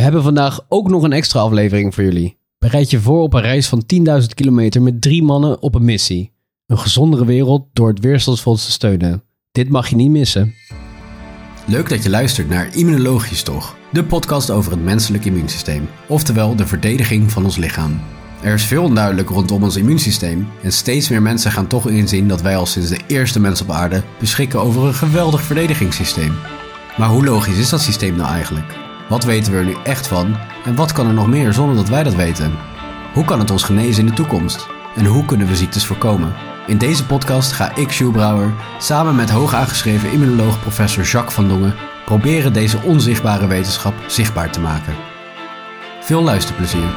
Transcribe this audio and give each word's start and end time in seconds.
We 0.00 0.06
hebben 0.06 0.24
vandaag 0.24 0.60
ook 0.68 0.88
nog 0.88 1.02
een 1.02 1.12
extra 1.12 1.40
aflevering 1.40 1.94
voor 1.94 2.04
jullie. 2.04 2.38
Bereid 2.58 2.90
je 2.90 3.00
voor 3.00 3.22
op 3.22 3.34
een 3.34 3.40
reis 3.40 3.68
van 3.68 3.84
10.000 4.20 4.26
kilometer 4.34 4.82
met 4.82 5.02
drie 5.02 5.22
mannen 5.22 5.62
op 5.62 5.74
een 5.74 5.84
missie. 5.84 6.32
Een 6.66 6.78
gezondere 6.78 7.24
wereld 7.24 7.66
door 7.72 7.88
het 7.88 8.00
Weerstandsfonds 8.00 8.64
te 8.64 8.70
steunen. 8.70 9.22
Dit 9.52 9.68
mag 9.68 9.88
je 9.88 9.96
niet 9.96 10.10
missen. 10.10 10.54
Leuk 11.66 11.88
dat 11.88 12.02
je 12.02 12.10
luistert 12.10 12.48
naar 12.48 12.76
Immunologisch 12.76 13.42
Toch, 13.42 13.76
de 13.92 14.04
podcast 14.04 14.50
over 14.50 14.72
het 14.72 14.82
menselijk 14.82 15.24
immuunsysteem, 15.24 15.88
oftewel 16.08 16.56
de 16.56 16.66
verdediging 16.66 17.32
van 17.32 17.44
ons 17.44 17.56
lichaam. 17.56 18.00
Er 18.42 18.54
is 18.54 18.64
veel 18.64 18.82
onduidelijk 18.82 19.28
rondom 19.28 19.62
ons 19.62 19.76
immuunsysteem 19.76 20.48
en 20.62 20.72
steeds 20.72 21.08
meer 21.08 21.22
mensen 21.22 21.50
gaan 21.50 21.66
toch 21.66 21.88
inzien 21.88 22.28
dat 22.28 22.42
wij 22.42 22.56
al 22.56 22.66
sinds 22.66 22.88
de 22.88 23.00
eerste 23.06 23.40
mens 23.40 23.62
op 23.62 23.70
aarde 23.70 24.02
beschikken 24.18 24.60
over 24.60 24.82
een 24.82 24.94
geweldig 24.94 25.42
verdedigingssysteem. 25.42 26.32
Maar 26.96 27.08
hoe 27.08 27.24
logisch 27.24 27.58
is 27.58 27.68
dat 27.68 27.80
systeem 27.80 28.16
nou 28.16 28.30
eigenlijk? 28.30 28.89
Wat 29.10 29.24
weten 29.24 29.52
we 29.52 29.58
er 29.58 29.64
nu 29.64 29.76
echt 29.84 30.06
van 30.06 30.36
en 30.64 30.74
wat 30.74 30.92
kan 30.92 31.06
er 31.06 31.12
nog 31.12 31.26
meer 31.26 31.52
zonder 31.52 31.76
dat 31.76 31.88
wij 31.88 32.02
dat 32.02 32.14
weten? 32.14 32.52
Hoe 33.12 33.24
kan 33.24 33.38
het 33.38 33.50
ons 33.50 33.62
genezen 33.62 34.02
in 34.02 34.08
de 34.08 34.16
toekomst? 34.16 34.66
En 34.96 35.04
hoe 35.04 35.24
kunnen 35.24 35.46
we 35.46 35.56
ziektes 35.56 35.86
voorkomen? 35.86 36.34
In 36.66 36.78
deze 36.78 37.06
podcast 37.06 37.52
ga 37.52 37.76
ik, 37.76 37.90
Jules 37.90 38.14
Brouwer, 38.14 38.52
samen 38.78 39.14
met 39.14 39.30
hoog 39.30 39.54
aangeschreven 39.54 40.12
immunoloog 40.12 40.60
professor 40.60 41.04
Jacques 41.04 41.34
van 41.34 41.48
Dongen 41.48 41.74
proberen 42.04 42.52
deze 42.52 42.82
onzichtbare 42.82 43.46
wetenschap 43.46 43.94
zichtbaar 44.06 44.52
te 44.52 44.60
maken. 44.60 44.94
Veel 46.00 46.22
luisterplezier. 46.22 46.94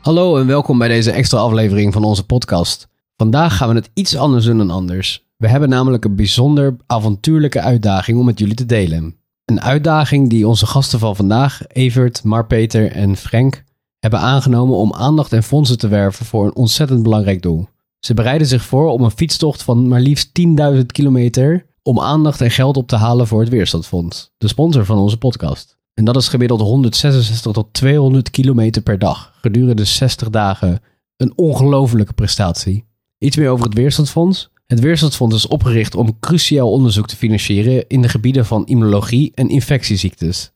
Hallo 0.00 0.36
en 0.36 0.46
welkom 0.46 0.78
bij 0.78 0.88
deze 0.88 1.10
extra 1.10 1.38
aflevering 1.38 1.92
van 1.92 2.04
onze 2.04 2.26
podcast. 2.26 2.92
Vandaag 3.24 3.56
gaan 3.56 3.68
we 3.68 3.74
het 3.74 3.90
iets 3.94 4.16
anders 4.16 4.44
doen 4.44 4.58
dan 4.58 4.70
anders. 4.70 5.24
We 5.36 5.48
hebben 5.48 5.68
namelijk 5.68 6.04
een 6.04 6.16
bijzonder 6.16 6.76
avontuurlijke 6.86 7.60
uitdaging 7.60 8.18
om 8.18 8.24
met 8.24 8.38
jullie 8.38 8.54
te 8.54 8.66
delen. 8.66 9.16
Een 9.44 9.60
uitdaging 9.60 10.30
die 10.30 10.48
onze 10.48 10.66
gasten 10.66 10.98
van 10.98 11.16
vandaag, 11.16 11.62
Evert, 11.68 12.24
Marpeter 12.24 12.92
en 12.92 13.16
Frank, 13.16 13.64
hebben 13.98 14.20
aangenomen 14.20 14.76
om 14.76 14.92
aandacht 14.92 15.32
en 15.32 15.42
fondsen 15.42 15.78
te 15.78 15.88
werven 15.88 16.26
voor 16.26 16.44
een 16.44 16.54
ontzettend 16.54 17.02
belangrijk 17.02 17.42
doel. 17.42 17.68
Ze 17.98 18.14
bereiden 18.14 18.46
zich 18.46 18.64
voor 18.64 18.88
om 18.88 19.02
een 19.02 19.10
fietstocht 19.10 19.62
van 19.62 19.88
maar 19.88 20.00
liefst 20.00 20.30
10.000 20.74 20.86
kilometer 20.86 21.66
om 21.82 22.00
aandacht 22.00 22.40
en 22.40 22.50
geld 22.50 22.76
op 22.76 22.88
te 22.88 22.96
halen 22.96 23.26
voor 23.26 23.40
het 23.40 23.48
Weerstandfonds, 23.48 24.30
de 24.38 24.48
sponsor 24.48 24.84
van 24.84 24.98
onze 24.98 25.18
podcast. 25.18 25.78
En 25.94 26.04
dat 26.04 26.16
is 26.16 26.28
gemiddeld 26.28 26.60
166 26.60 27.52
tot 27.52 27.72
200 27.72 28.30
kilometer 28.30 28.82
per 28.82 28.98
dag, 28.98 29.32
gedurende 29.40 29.84
60 29.84 30.30
dagen. 30.30 30.80
Een 31.16 31.32
ongelofelijke 31.36 32.12
prestatie. 32.12 32.92
Iets 33.24 33.36
meer 33.36 33.50
over 33.50 33.64
het 33.64 33.74
Weerstandsfonds. 33.74 34.50
Het 34.66 34.80
Weerstandsfonds 34.80 35.36
is 35.36 35.46
opgericht 35.46 35.94
om 35.94 36.18
cruciaal 36.20 36.70
onderzoek 36.70 37.06
te 37.06 37.16
financieren 37.16 37.84
in 37.88 38.02
de 38.02 38.08
gebieden 38.08 38.46
van 38.46 38.66
immunologie 38.66 39.32
en 39.34 39.48
infectieziektes. 39.48 40.52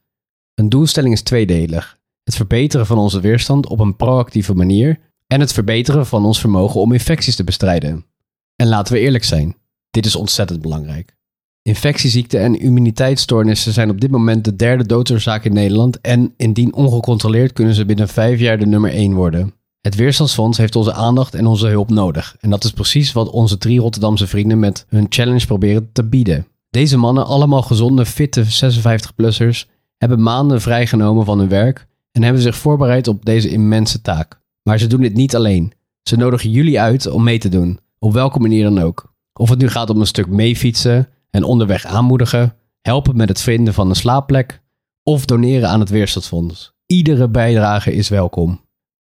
Een 0.54 0.68
doelstelling 0.68 1.14
is 1.14 1.22
tweedelig: 1.22 1.98
het 2.24 2.36
verbeteren 2.36 2.86
van 2.86 2.98
onze 2.98 3.20
weerstand 3.20 3.66
op 3.66 3.80
een 3.80 3.96
proactieve 3.96 4.54
manier 4.54 4.98
en 5.26 5.40
het 5.40 5.52
verbeteren 5.52 6.06
van 6.06 6.24
ons 6.24 6.40
vermogen 6.40 6.80
om 6.80 6.92
infecties 6.92 7.36
te 7.36 7.44
bestrijden. 7.44 8.06
En 8.56 8.66
laten 8.66 8.94
we 8.94 9.00
eerlijk 9.00 9.24
zijn, 9.24 9.56
dit 9.90 10.06
is 10.06 10.16
ontzettend 10.16 10.60
belangrijk. 10.60 11.16
Infectieziekten 11.62 12.40
en 12.40 12.60
immuniteitsstoornissen 12.60 13.72
zijn 13.72 13.90
op 13.90 14.00
dit 14.00 14.10
moment 14.10 14.44
de 14.44 14.56
derde 14.56 14.86
doodsoorzaak 14.86 15.44
in 15.44 15.52
Nederland 15.52 16.00
en 16.00 16.34
indien 16.36 16.74
ongecontroleerd 16.74 17.52
kunnen 17.52 17.74
ze 17.74 17.84
binnen 17.84 18.08
vijf 18.08 18.40
jaar 18.40 18.58
de 18.58 18.66
nummer 18.66 18.90
1 18.90 19.14
worden. 19.14 19.57
Het 19.80 19.94
Weerstandsfonds 19.94 20.58
heeft 20.58 20.76
onze 20.76 20.92
aandacht 20.92 21.34
en 21.34 21.46
onze 21.46 21.66
hulp 21.66 21.90
nodig. 21.90 22.36
En 22.40 22.50
dat 22.50 22.64
is 22.64 22.70
precies 22.70 23.12
wat 23.12 23.30
onze 23.30 23.58
drie 23.58 23.80
Rotterdamse 23.80 24.26
vrienden 24.26 24.58
met 24.58 24.86
hun 24.88 25.06
challenge 25.08 25.46
proberen 25.46 25.92
te 25.92 26.04
bieden. 26.04 26.46
Deze 26.70 26.96
mannen, 26.96 27.26
allemaal 27.26 27.62
gezonde, 27.62 28.06
fitte 28.06 28.44
56-plussers, 28.44 29.64
hebben 29.96 30.22
maanden 30.22 30.60
vrijgenomen 30.60 31.24
van 31.24 31.38
hun 31.38 31.48
werk 31.48 31.86
en 32.12 32.22
hebben 32.22 32.42
zich 32.42 32.56
voorbereid 32.56 33.08
op 33.08 33.24
deze 33.24 33.48
immense 33.48 34.00
taak. 34.00 34.40
Maar 34.62 34.78
ze 34.78 34.86
doen 34.86 35.00
dit 35.00 35.14
niet 35.14 35.36
alleen. 35.36 35.72
Ze 36.02 36.16
nodigen 36.16 36.50
jullie 36.50 36.80
uit 36.80 37.06
om 37.06 37.22
mee 37.22 37.38
te 37.38 37.48
doen, 37.48 37.78
op 37.98 38.12
welke 38.12 38.38
manier 38.38 38.64
dan 38.64 38.78
ook. 38.78 39.12
Of 39.32 39.48
het 39.48 39.58
nu 39.58 39.68
gaat 39.68 39.90
om 39.90 40.00
een 40.00 40.06
stuk 40.06 40.28
meefietsen 40.28 41.08
en 41.30 41.44
onderweg 41.44 41.84
aanmoedigen, 41.84 42.54
helpen 42.80 43.16
met 43.16 43.28
het 43.28 43.40
vinden 43.40 43.74
van 43.74 43.88
een 43.88 43.96
slaapplek 43.96 44.60
of 45.02 45.24
doneren 45.24 45.68
aan 45.68 45.80
het 45.80 45.88
Weerstandsfonds. 45.88 46.72
Iedere 46.86 47.28
bijdrage 47.28 47.92
is 47.92 48.08
welkom. 48.08 48.60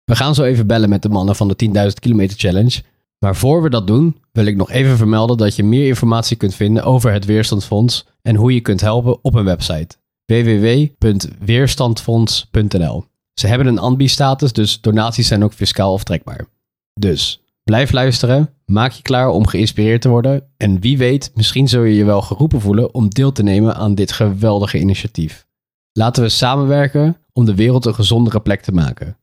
We 0.06 0.16
gaan 0.16 0.36
zo 0.36 0.44
even 0.44 0.68
bellen 0.68 0.90
met 0.90 1.02
de 1.02 1.10
mannen 1.10 1.36
van 1.36 1.48
de 1.48 1.66
10.000 1.66 1.72
kilometer 2.00 2.38
challenge. 2.38 2.82
Maar 3.20 3.36
voor 3.36 3.62
we 3.62 3.70
dat 3.70 3.88
doen, 3.88 4.18
wil 4.32 4.46
ik 4.46 4.56
nog 4.56 4.72
even 4.72 4.98
vermelden 4.98 5.38
dat 5.38 5.56
je 5.56 5.64
meer 5.64 5.88
informatie 5.88 6.38
kunt 6.38 6.56
vinden 6.56 6.84
over 6.84 7.12
het 7.12 7.26
Weerstandsfonds 7.26 8.06
en 8.22 8.36
hoe 8.36 8.54
je 8.54 8.62
kunt 8.62 8.82
helpen 8.82 9.24
op 9.24 9.34
hun 9.34 9.46
website 9.46 9.96
www.weerstandfonds.nl. 10.26 13.06
Ze 13.34 13.48
hebben 13.48 13.68
een 13.68 13.80
ambi-status, 13.80 14.54
dus 14.54 14.82
donaties 14.82 15.28
zijn 15.28 15.44
ook 15.44 15.54
fiscaal 15.54 15.94
aftrekbaar. 15.94 16.46
Dus 16.94 17.42
blijf 17.64 17.92
luisteren, 17.92 18.50
maak 18.66 18.92
je 18.92 19.02
klaar 19.02 19.30
om 19.30 19.48
geïnspireerd 19.48 20.02
te 20.02 20.10
worden 20.10 20.44
en 20.58 20.80
wie 20.80 20.98
weet, 20.98 21.32
misschien 21.34 21.68
zul 21.68 21.84
je 21.84 21.96
je 21.96 22.06
wel 22.06 22.22
geroepen 22.22 22.62
voelen 22.62 22.94
om 22.94 23.10
deel 23.10 23.32
te 23.32 23.44
nemen 23.44 23.76
aan 23.76 23.96
dit 23.96 24.12
geweldige 24.12 24.80
initiatief. 24.80 25.46
Laten 25.92 26.24
we 26.24 26.30
samenwerken 26.30 27.18
om 27.34 27.46
de 27.46 27.56
wereld 27.56 27.86
een 27.86 27.96
gezondere 27.96 28.40
plek 28.40 28.62
te 28.62 28.72
maken. 28.72 29.18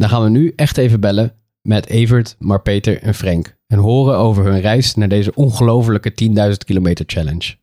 Dan 0.00 0.08
gaan 0.08 0.22
we 0.22 0.28
nu 0.28 0.52
echt 0.56 0.76
even 0.76 1.00
bellen 1.00 1.32
met 1.62 1.86
Evert, 1.86 2.36
Marpeter 2.38 3.02
en 3.02 3.14
Frank 3.14 3.56
en 3.66 3.78
horen 3.78 4.16
over 4.16 4.44
hun 4.44 4.60
reis 4.60 4.94
naar 4.94 5.08
deze 5.08 5.34
ongelofelijke 5.34 6.12
10.000 6.50 6.52
kilometer 6.64 7.04
challenge. 7.08 7.54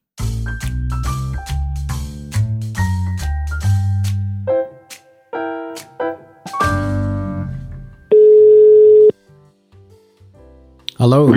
Hallo. 10.96 11.36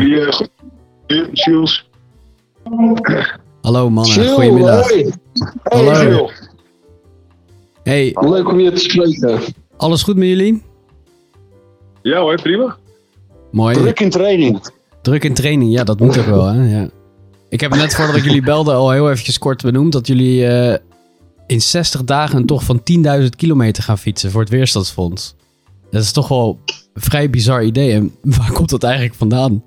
Jules. 1.33 1.89
Hallo 3.61 3.91
mannen, 3.91 4.29
goedemiddag. 4.29 4.89
Hey, 4.89 5.13
Hallo. 5.63 6.31
Hey, 7.83 8.17
Leuk 8.21 8.49
om 8.49 8.61
je 8.61 8.73
te 8.73 8.81
spreken. 8.81 9.41
alles 9.77 10.03
goed 10.03 10.17
met 10.17 10.29
jullie? 10.29 10.69
Ja 12.03 12.21
hoor, 12.21 12.43
prima. 12.43 12.77
Mooi. 13.51 13.75
Druk 13.75 14.01
in 14.01 14.11
training. 14.11 14.61
Druk 15.03 15.25
in 15.25 15.35
training, 15.35 15.73
ja, 15.73 15.85
dat 15.85 16.01
moet 16.01 16.19
ook 16.19 16.25
wel, 16.27 16.45
hè? 16.47 16.79
Ja. 16.81 16.89
Ik 17.49 17.61
heb 17.61 17.75
net 17.75 17.95
voordat 17.95 18.17
ik 18.17 18.25
jullie 18.25 18.43
belde 18.43 18.73
al 18.73 18.91
heel 18.91 19.11
eventjes 19.11 19.39
kort 19.39 19.63
benoemd 19.63 19.93
dat 19.93 20.07
jullie 20.07 20.47
eh, 20.47 20.79
in 21.47 21.61
60 21.61 22.05
dagen 22.05 22.37
een 22.39 22.47
tocht 22.47 22.65
van 22.65 22.83
10.000 23.23 23.27
kilometer 23.37 23.83
gaan 23.83 23.99
fietsen 23.99 24.31
voor 24.31 24.41
het 24.41 24.51
Weerstandsfonds. 24.51 25.35
Dat 25.91 26.03
is 26.03 26.13
toch 26.13 26.29
wel 26.29 26.59
een 26.95 27.03
vrij 27.03 27.31
bizar 27.31 27.65
idee. 27.65 27.93
En 27.93 28.15
waar 28.23 28.53
komt 28.53 28.71
dat 28.71 28.83
eigenlijk 28.83 29.15
vandaan? 29.15 29.65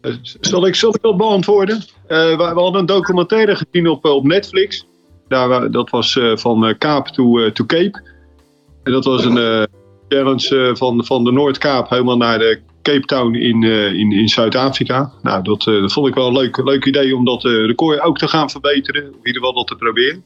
Eh, 0.00 0.12
Zal 0.40 0.66
ik, 0.66 0.74
zal 0.74 0.94
ik 0.94 1.02
dat 1.02 1.16
beantwoorden? 1.16 1.76
Eh, 2.06 2.18
we, 2.18 2.36
we 2.54 2.60
hadden 2.60 2.80
een 2.80 2.86
documentaire 2.86 3.56
gezien 3.56 3.88
op, 3.88 4.04
eh, 4.04 4.10
op 4.10 4.24
Netflix. 4.24 4.86
Daar, 5.28 5.70
dat 5.70 5.90
was 5.90 6.16
eh, 6.16 6.36
van 6.36 6.66
eh, 6.66 6.74
Kaap 6.78 7.08
to, 7.08 7.38
eh, 7.38 7.50
to 7.50 7.64
Cape. 7.64 8.02
En 8.82 8.92
dat 8.92 9.04
was 9.04 9.24
een 9.24 9.38
eh, 9.38 9.62
challenge 10.08 10.68
eh, 10.68 10.74
van, 10.76 11.04
van 11.04 11.24
de 11.24 11.32
Noordkaap 11.32 11.88
helemaal 11.88 12.16
naar 12.16 12.38
de 12.38 12.60
Cape 12.82 13.06
Town 13.06 13.34
in, 13.34 13.62
eh, 13.64 13.92
in, 13.92 14.12
in 14.12 14.28
Zuid-Afrika. 14.28 15.12
Nou, 15.22 15.42
dat, 15.42 15.66
eh, 15.66 15.80
dat 15.80 15.92
vond 15.92 16.08
ik 16.08 16.14
wel 16.14 16.26
een 16.26 16.32
leuk, 16.32 16.56
leuk 16.64 16.84
idee 16.84 17.16
om 17.16 17.24
dat 17.24 17.42
record 17.42 18.00
ook 18.00 18.18
te 18.18 18.28
gaan 18.28 18.50
verbeteren. 18.50 19.02
In 19.02 19.16
ieder 19.22 19.42
geval 19.42 19.52
dat 19.54 19.66
te 19.66 19.76
proberen. 19.76 20.24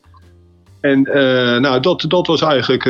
En 0.81 1.05
eh, 1.05 1.61
nou, 1.61 1.81
dat, 1.81 2.05
dat 2.09 2.27
was 2.27 2.41
eigenlijk 2.43 2.85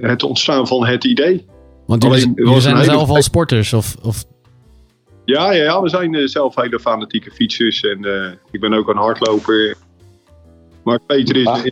het 0.00 0.22
ontstaan 0.22 0.66
van 0.66 0.86
het 0.86 1.04
idee. 1.04 1.46
Want 1.86 2.02
jullie, 2.02 2.60
zijn 2.60 2.76
hele 2.76 2.90
zelf 2.90 3.08
al 3.08 3.22
sporters. 3.22 3.72
Of, 3.72 3.96
of, 4.02 4.24
Ja, 5.24 5.52
ja, 5.52 5.62
ja 5.62 5.82
we 5.82 5.88
zijn 5.88 6.28
zelf 6.28 6.54
hele 6.54 6.80
fanatieke 6.80 7.30
fietsers 7.30 7.80
en 7.80 8.04
eh, 8.04 8.32
ik 8.50 8.60
ben 8.60 8.72
ook 8.72 8.88
een 8.88 8.96
hardloper. 8.96 9.76
Maar 10.84 11.00
Peter 11.06 11.36
is 11.36 11.44
Wa- 11.44 11.62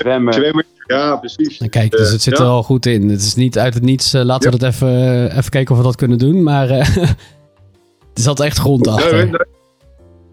zwemmen. 0.00 0.32
zwemmer. 0.34 0.64
Ja, 0.86 1.16
precies. 1.16 1.58
nou, 1.58 1.70
kijk, 1.70 1.90
dus 1.90 2.10
het 2.12 2.22
zit 2.22 2.38
er 2.38 2.44
al 2.44 2.62
goed 2.62 2.86
in. 2.86 3.08
Het 3.08 3.20
is 3.20 3.34
niet 3.34 3.58
uit 3.58 3.74
het 3.74 3.82
niets. 3.82 4.14
eh, 4.14 4.22
laten 4.22 4.50
we 4.50 4.58
dat 4.58 4.68
even, 4.72 4.88
eh, 4.88 5.36
even 5.36 5.50
kijken 5.50 5.72
of 5.74 5.80
we 5.80 5.86
dat 5.86 5.96
kunnen 5.96 6.18
doen. 6.18 6.42
Maar 6.42 6.70
eh 6.70 6.96
er 8.14 8.22
zat 8.22 8.40
echt 8.40 8.58
grond 8.58 8.88
achter. 8.88 9.16
we, 9.16 9.22
nee. 9.24 9.30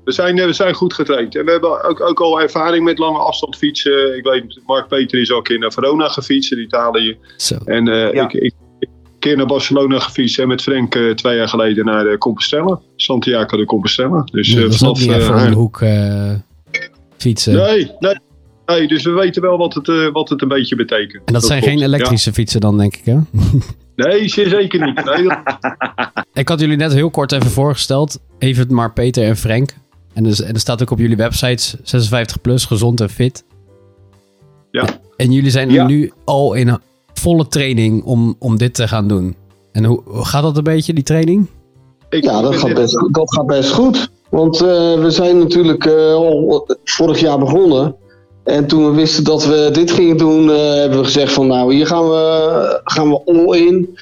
we, 0.05 0.11
zijn, 0.11 0.39
eh, 0.39 0.45
we 0.45 0.53
zijn 0.53 0.73
goed 0.73 0.93
getraind. 0.93 1.35
En 1.35 1.45
we 1.45 1.51
hebben 1.51 1.83
ook, 1.83 2.01
ook 2.01 2.19
al 2.21 2.41
ervaring 2.41 2.83
met 2.83 2.97
lange 2.97 3.17
afstand 3.17 3.55
fietsen. 3.57 4.17
Ik 4.17 4.23
weet, 4.23 4.59
Mark 4.65 4.87
Peter 4.87 5.19
is 5.21 5.31
al 5.31 5.37
een 5.37 5.43
keer 5.43 5.59
naar 5.59 5.71
Verona 5.71 6.07
gefietst 6.07 6.51
in 6.51 6.59
Italië. 6.61 7.17
Zo. 7.37 7.55
En 7.65 7.87
eh, 7.87 8.13
Ja. 8.13 8.23
ik, 8.23 8.33
ik, 8.33 8.53
ik 8.79 8.89
een 9.03 9.19
keer 9.19 9.37
naar 9.37 9.45
Barcelona 9.45 9.99
gefietst 9.99 10.39
en 10.39 10.47
met 10.47 10.61
Frank 10.61 10.95
eh, 10.95 11.11
twee 11.13 11.37
jaar 11.37 11.47
geleden 11.49 11.85
naar 11.85 12.03
de 12.03 12.17
Compostela. 12.17 12.79
Santiago 12.95 13.57
de 13.57 13.65
Compostela. 13.65 14.21
Dus 14.31 14.53
Nee, 14.53 14.63
eh, 14.63 14.69
ook 14.69 14.73
vanaf 14.77 14.99
niet 14.99 15.11
even 15.11 15.35
eh, 15.35 15.43
om 15.43 15.49
de 15.49 15.55
hoek 15.55 15.81
eh, 15.81 16.33
fietsen. 17.17 17.53
Nee, 17.55 17.91
nee. 17.99 18.15
Nee, 18.67 18.87
dus 18.87 19.03
we 19.03 19.11
weten 19.11 19.41
wel 19.41 19.57
wat 19.57 19.73
het, 19.73 19.89
eh, 19.89 20.11
wat 20.11 20.29
het 20.29 20.41
een 20.41 20.47
beetje 20.47 20.75
betekent. 20.75 21.21
En 21.25 21.33
dat 21.33 21.45
zijn 21.45 21.59
klopt. 21.61 21.73
geen 21.73 21.83
elektrische 21.83 22.33
fietsen 22.33 22.61
dan, 22.61 22.77
denk 22.77 22.95
ik, 22.95 23.05
hè? 23.05 23.17
Nee, 23.95 24.27
zeker 24.29 24.85
niet. 24.85 25.05
Nee, 25.05 25.23
dat- 25.23 25.37
ik 26.33 26.47
had 26.49 26.59
jullie 26.59 26.77
net 26.77 26.93
heel 26.93 27.09
kort 27.09 27.31
even 27.31 27.49
voorgesteld. 27.49 28.19
Even 28.39 28.73
maar 28.73 28.93
Peter 28.93 29.23
en 29.23 29.37
Frank. 29.37 29.75
En, 30.13 30.23
dus, 30.23 30.41
en 30.41 30.53
er 30.53 30.59
staat 30.59 30.81
ook 30.81 30.91
op 30.91 30.99
jullie 30.99 31.15
websites 31.15 31.75
56 31.83 32.41
plus, 32.41 32.65
gezond 32.65 33.01
en 33.01 33.09
fit. 33.09 33.43
Ja. 34.71 34.85
En 35.15 35.31
jullie 35.31 35.51
zijn 35.51 35.69
Ja. 35.71 35.85
nu 35.87 36.11
al 36.25 36.53
in 36.53 36.77
volle 37.13 37.47
training 37.47 38.03
om, 38.03 38.35
om 38.39 38.57
dit 38.57 38.73
te 38.73 38.87
gaan 38.87 39.07
doen. 39.07 39.35
En 39.71 39.83
hoe, 39.85 40.01
gaat 40.05 40.43
dat 40.43 40.57
een 40.57 40.63
beetje, 40.63 40.93
die 40.93 41.03
training? 41.03 41.47
Ik, 42.09 42.23
Ja, 42.23 42.41
dat 42.41 42.55
gaat 42.55 42.73
best, 42.73 43.07
dat 43.11 43.33
gaat 43.33 43.45
best 43.47 43.71
goed. 43.71 44.09
Want 44.29 44.55
eh, 44.61 44.67
we 44.99 45.07
zijn 45.11 45.37
natuurlijk 45.39 45.85
eh, 45.85 46.13
al 46.13 46.67
vorig 46.83 47.19
jaar 47.19 47.39
begonnen. 47.39 47.95
En 48.47 48.67
toen 48.67 48.85
we 48.85 48.91
wisten 48.91 49.23
dat 49.23 49.45
we 49.45 49.69
dit 49.71 49.91
gingen 49.91 50.17
doen, 50.17 50.51
eh, 50.51 50.73
hebben 50.73 50.97
we 50.97 51.05
gezegd 51.05 51.33
van 51.33 51.47
nou, 51.47 51.73
hier 51.73 51.87
gaan 51.87 52.09
we, 52.09 52.81
gaan 52.83 53.09
we 53.09 53.21
all 53.25 53.57
in. 53.57 53.97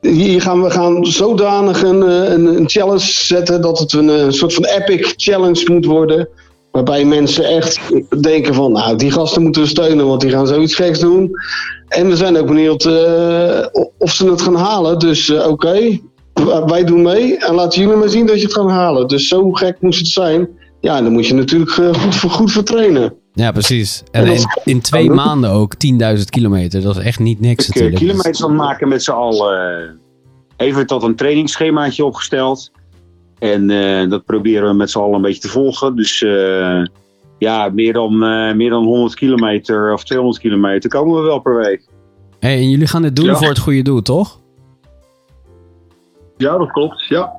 Hier 0.00 0.42
gaan 0.42 0.62
we 0.62 0.70
gaan 0.70 1.06
zodanig 1.06 1.82
een, 1.82 2.02
eh, 2.02 2.32
een, 2.32 2.46
een 2.46 2.68
challenge 2.68 3.12
zetten 3.12 3.60
dat 3.60 3.78
het 3.78 3.92
een, 3.92 4.10
eh, 4.10 4.24
soort 4.28 4.54
van 4.54 4.64
epic 4.64 5.12
challenge 5.16 5.72
moet 5.72 5.84
worden. 5.84 6.28
Waarbij 6.70 7.04
mensen 7.04 7.44
echt 7.44 7.80
denken 8.22 8.54
van 8.54 8.72
nou, 8.72 8.96
die 8.96 9.10
gasten 9.10 9.42
moeten 9.42 9.62
we 9.62 9.68
steunen, 9.68 10.06
want 10.06 10.20
die 10.20 10.30
gaan 10.30 10.46
zoiets 10.46 10.74
geks 10.74 10.98
doen. 10.98 11.30
En 11.88 12.08
we 12.08 12.16
zijn 12.16 12.38
ook 12.38 12.46
benieuwd 12.46 12.84
eh, 12.84 13.66
of 13.98 14.12
ze 14.12 14.30
het 14.30 14.42
gaan 14.42 14.56
halen. 14.56 14.98
Dus 14.98 15.30
oké, 15.30 15.98
wij 16.66 16.84
doen 16.84 17.02
mee 17.02 17.36
en 17.36 17.54
laten 17.54 17.80
jullie 17.80 17.96
maar 17.96 18.08
zien 18.08 18.26
dat 18.26 18.36
je 18.36 18.42
het 18.42 18.54
gaat 18.54 18.70
halen. 18.70 19.08
Dus 19.08 19.28
zo 19.28 19.52
gek 19.52 19.76
moest 19.80 19.98
het 19.98 20.08
zijn. 20.08 20.48
Ja, 20.80 21.02
dan 21.02 21.12
moet 21.12 21.26
je 21.26 21.34
natuurlijk 21.34 21.70
goed, 21.70 22.14
voor, 22.14 22.30
goed 22.30 22.52
voor 22.52 22.62
trainen. 22.62 23.14
Ja, 23.38 23.52
precies. 23.52 24.02
En 24.10 24.24
En 24.24 24.32
in, 24.32 24.36
dat- 24.36 24.60
in 24.64 24.80
twee 24.80 25.10
maanden 25.10 25.50
ook 25.50 25.74
10.000 26.18 26.24
kilometer. 26.30 26.82
Dat 26.82 26.96
is 26.96 27.02
echt 27.04 27.18
niet 27.18 27.40
niks 27.40 27.62
Ik, 27.68 27.74
natuurlijk. 27.74 27.96
kilometers 28.02 28.42
aan 28.42 28.48
het 28.50 28.58
maken 28.58 28.88
met 28.88 29.02
z'n 29.02 29.10
allen. 29.10 29.98
Even 30.56 30.86
tot 30.86 31.02
een 31.02 31.14
trainingsschemaatje 31.14 32.04
opgesteld. 32.04 32.70
En 33.38 33.70
eh, 33.70 34.10
dat 34.10 34.24
proberen 34.24 34.68
we 34.68 34.74
met 34.74 34.90
z'n 34.90 34.98
allen 34.98 35.14
een 35.14 35.22
beetje 35.22 35.40
te 35.40 35.48
volgen. 35.48 35.96
Dus 35.96 36.22
eh, 36.22 36.82
ja, 37.38 37.68
meer 37.72 37.92
dan, 37.92 38.22
eh, 38.24 38.54
meer 38.54 38.70
dan 38.70 38.84
100 38.84 39.14
kilometer 39.14 39.92
of 39.92 40.04
200 40.04 40.40
kilometer 40.42 40.90
komen 40.90 41.14
we 41.16 41.22
wel 41.22 41.38
per 41.40 41.56
week. 41.56 41.88
Hey, 42.40 42.56
en 42.56 42.70
jullie 42.70 42.86
gaan 42.86 43.02
dit 43.02 43.16
doen 43.16 43.24
Ja. 43.24 43.34
voor 43.36 43.48
het 43.48 43.58
goede 43.58 43.82
doel, 43.82 44.02
toch? 44.02 44.40
Ja, 46.36 46.58
dat 46.58 46.70
klopt. 46.72 47.04
Ja. 47.08 47.32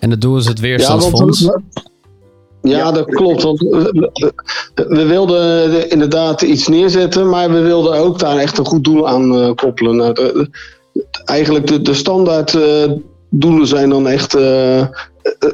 En 0.00 0.10
het 0.10 0.20
doel 0.20 0.36
is 0.36 0.46
het 0.46 0.58
Ja, 0.58 0.62
weerstandsfonds. 0.62 1.42
want, 1.42 1.62
ja, 2.66 2.92
dat 2.92 3.04
klopt. 3.04 3.42
Want 3.42 3.60
we, 4.74 5.04
wilden 5.06 5.70
de- 5.70 5.88
inderdaad 5.88 6.42
iets 6.42 6.68
neerzetten, 6.68 7.28
maar 7.28 7.52
we 7.52 7.60
wilden 7.60 7.94
ook 7.98 8.18
daar 8.18 8.36
echt 8.36 8.58
een 8.58 8.64
goed 8.66 8.84
doel 8.84 9.08
aan 9.08 9.34
eh, 9.36 9.50
koppelen. 9.54 9.96
Nou, 9.96 10.12
de- 10.12 10.48
eigenlijk 11.24 11.66
de, 11.66 11.82
de 11.82 11.94
standaard 11.94 12.54
eh, 12.54 12.90
doelen 13.30 13.66
zijn 13.66 13.88
dan 13.88 14.08
echt 14.08 14.34
eh, 14.34 14.84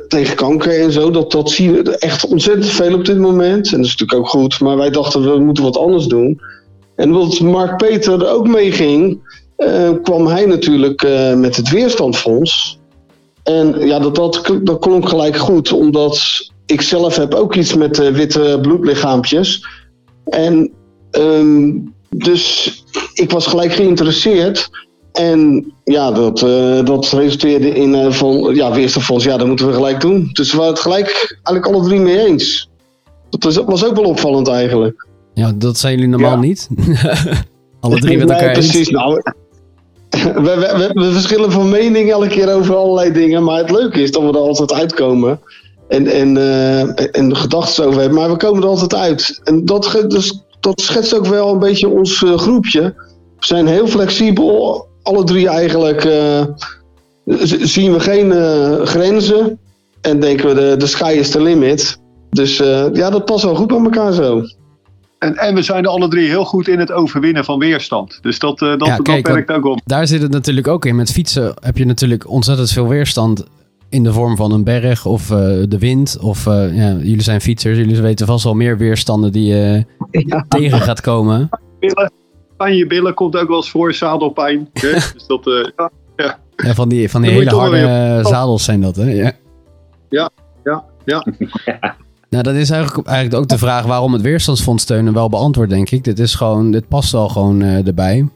tegen 0.08 0.36
kanker 0.36 0.80
en 0.80 0.92
zo. 0.92 1.10
Dat, 1.10 1.32
dat 1.32 1.50
zien 1.50 1.72
we 1.72 1.98
echt 1.98 2.26
ontzettend 2.26 2.68
veel 2.68 2.94
op 2.94 3.04
dit 3.04 3.18
moment. 3.18 3.72
En 3.72 3.76
dat 3.76 3.86
is 3.86 3.96
natuurlijk 3.96 4.18
ook 4.18 4.28
goed, 4.28 4.60
maar 4.60 4.76
wij 4.76 4.90
dachten 4.90 5.22
we 5.32 5.38
moeten 5.38 5.64
wat 5.64 5.78
anders 5.78 6.06
doen. 6.06 6.40
En 6.96 7.14
omdat 7.14 7.40
Mark 7.40 7.76
Peter 7.76 8.22
er 8.22 8.32
ook 8.32 8.48
mee 8.48 8.72
ging, 8.72 9.20
kwam 10.02 10.26
hij 10.26 10.46
natuurlijk 10.46 11.06
met 11.36 11.56
het 11.56 11.70
weerstandfonds. 11.70 12.78
En 13.42 13.86
ja, 13.86 13.98
dat, 13.98 14.14
dat, 14.14 14.52
dat 14.62 14.78
klonk 14.78 15.08
gelijk 15.08 15.36
goed, 15.36 15.72
omdat 15.72 16.20
ik 16.72 16.80
zelf 16.82 17.16
heb 17.16 17.34
ook 17.34 17.54
iets 17.54 17.74
met 17.74 17.98
eh, 17.98 18.08
witte 18.08 18.58
bloedlichaampjes. 18.62 19.66
En 20.24 20.70
ehm, 21.10 21.70
dus 22.08 22.72
ik 23.14 23.30
was 23.30 23.46
gelijk 23.46 23.72
geïnteresseerd. 23.72 24.70
En 25.12 25.72
ja, 25.84 26.10
dat, 26.12 26.42
eh, 26.42 26.84
dat 26.84 27.08
resulteerde 27.12 27.68
in 27.74 27.94
eh, 27.94 28.10
van, 28.12 28.54
ja, 28.54 28.72
weerstandfonds, 28.72 29.24
ja, 29.24 29.36
dat 29.36 29.46
moeten 29.46 29.66
we 29.66 29.72
gelijk 29.72 30.00
doen. 30.00 30.28
Dus 30.32 30.50
we 30.50 30.56
waren 30.56 30.72
het 30.72 30.82
gelijk 30.82 31.36
eigenlijk 31.42 31.66
alle 31.66 31.84
drie 31.88 32.00
mee 32.00 32.18
eens. 32.26 32.70
Dat 33.30 33.42
was, 33.42 33.56
was 33.56 33.84
ook 33.84 33.94
wel 33.94 34.04
opvallend 34.04 34.48
eigenlijk. 34.48 35.06
Ja, 35.34 35.52
dat 35.54 35.78
zijn 35.78 35.94
jullie 35.94 36.08
normaal 36.08 36.30
Ja. 36.30 36.40
niet. 36.40 36.68
Alle 37.80 37.98
drie 38.00 38.18
met 38.18 38.28
Nee, 38.28 38.36
elkaar 38.36 38.56
eens. 38.56 38.66
precies. 38.68 38.88
Nou, 38.88 39.14
we, 40.10 40.40
we, 40.42 40.74
we, 40.76 40.90
we 40.92 41.12
verschillen 41.12 41.52
van 41.52 41.68
mening 41.70 42.10
elke 42.10 42.28
keer 42.28 42.54
over 42.54 42.74
allerlei 42.76 43.12
dingen. 43.12 43.44
Maar 43.44 43.58
het 43.58 43.70
leuke 43.70 44.02
is 44.02 44.10
dat 44.10 44.22
we 44.22 44.28
er 44.28 44.36
altijd 44.36 44.72
uitkomen. 44.72 45.40
En, 45.92 46.06
en, 46.06 46.36
eh, 46.36 47.20
en 47.20 47.36
gedachten 47.36 47.84
over 47.84 48.00
hebben. 48.00 48.18
Maar 48.18 48.30
we 48.30 48.36
komen 48.36 48.62
er 48.62 48.68
altijd 48.68 48.94
uit. 48.94 49.40
En 49.44 49.64
dat, 49.64 50.04
dus, 50.08 50.44
dat 50.60 50.80
schetst 50.80 51.14
ook 51.14 51.26
wel 51.26 51.52
een 51.52 51.58
beetje 51.58 51.88
ons 51.88 52.22
eh, 52.22 52.38
groepje. 52.38 52.82
We 53.38 53.46
zijn 53.46 53.66
heel 53.66 53.86
flexibel. 53.86 54.86
Alle 55.02 55.24
drie 55.24 55.48
eigenlijk 55.48 56.04
eh, 56.04 56.44
zien 57.62 57.92
we 57.92 58.00
geen 58.00 58.32
eh, 58.32 58.80
grenzen. 58.82 59.58
En 60.00 60.20
denken 60.20 60.48
we 60.48 60.54
de, 60.54 60.76
de 60.76 60.86
sky 60.86 61.16
is 61.18 61.30
the 61.30 61.42
limit. 61.42 62.00
Dus 62.30 62.60
eh, 62.60 62.86
ja, 62.92 63.10
dat 63.10 63.24
past 63.24 63.44
wel 63.44 63.54
goed 63.54 63.66
bij 63.66 63.82
elkaar 63.82 64.12
zo. 64.12 64.42
En, 65.18 65.36
en 65.36 65.54
we 65.54 65.62
zijn 65.62 65.86
alle 65.86 66.08
drie 66.08 66.28
heel 66.28 66.44
goed 66.44 66.68
in 66.68 66.78
het 66.78 66.92
overwinnen 66.92 67.44
van 67.44 67.58
weerstand. 67.58 68.18
Dus 68.22 68.38
dat, 68.38 68.62
eh, 68.62 68.68
dat, 68.68 68.86
Ja, 68.86 68.96
dat 68.96 69.06
kijk, 69.06 69.26
werkt 69.26 69.50
ook 69.50 69.64
op. 69.64 69.80
Daar 69.84 70.06
zit 70.06 70.22
het 70.22 70.30
natuurlijk 70.30 70.68
ook 70.68 70.84
in. 70.84 70.96
Met 70.96 71.12
fietsen 71.12 71.54
heb 71.60 71.76
je 71.76 71.84
natuurlijk 71.84 72.28
ontzettend 72.28 72.70
veel 72.70 72.88
weerstand 72.88 73.44
in 73.92 74.02
de 74.02 74.12
vorm 74.12 74.36
van 74.36 74.52
een 74.52 74.64
berg 74.64 75.06
of 75.06 75.30
eh, 75.30 75.36
de 75.68 75.78
wind. 75.78 76.18
Of 76.20 76.46
eh, 76.46 76.76
ja, 76.76 76.92
jullie 76.92 77.22
zijn 77.22 77.40
fietsers, 77.40 77.76
jullie 77.78 78.00
weten 78.00 78.26
vast 78.26 78.44
wel 78.44 78.54
meer 78.54 78.78
weerstanden 78.78 79.32
die 79.32 79.46
je 80.10 80.44
tegen 80.48 80.80
gaat 80.80 81.00
komen. 81.00 81.48
Billen, 81.78 82.12
pijn 82.62 82.76
je 82.76 82.86
billen 82.86 83.14
komt 83.14 83.36
ook 83.36 83.48
wel 83.48 83.56
eens 83.56 83.70
voor, 83.70 83.94
zadelpijn. 83.94 84.68
hè? 84.72 84.92
dus 84.92 85.26
dat, 85.26 85.46
eh, 85.46 85.68
ja, 86.16 86.38
Ja, 86.56 86.74
van 86.74 86.88
die, 86.88 87.10
van 87.10 87.22
die 87.22 87.30
hele 87.30 87.50
harde 87.50 87.76
eh, 87.76 88.26
zadels 88.26 88.64
zijn 88.64 88.80
dat, 88.80 88.96
hè? 88.96 89.10
Ja. 89.10 89.32
Ja, 90.08 90.30
ja, 90.64 90.84
ja. 91.64 91.96
Nou, 92.30 92.42
dat 92.42 92.54
is 92.54 92.70
eigenlijk, 92.70 93.06
eigenlijk 93.06 93.42
ook 93.42 93.48
de 93.48 93.58
vraag 93.58 93.84
waarom 93.84 94.12
het 94.12 94.22
weerstandsfonds 94.22 94.82
steunen 94.82 95.12
wel 95.12 95.28
beantwoord, 95.28 95.70
denk 95.70 95.90
ik. 95.90 96.04
Dit 96.04 96.18
is 96.18 96.34
gewoon, 96.34 96.70
dit 96.70 96.88
past 96.88 97.12
wel 97.12 97.28
gewoon 97.28 97.62
eh, 97.62 97.86
erbij. 97.86 98.28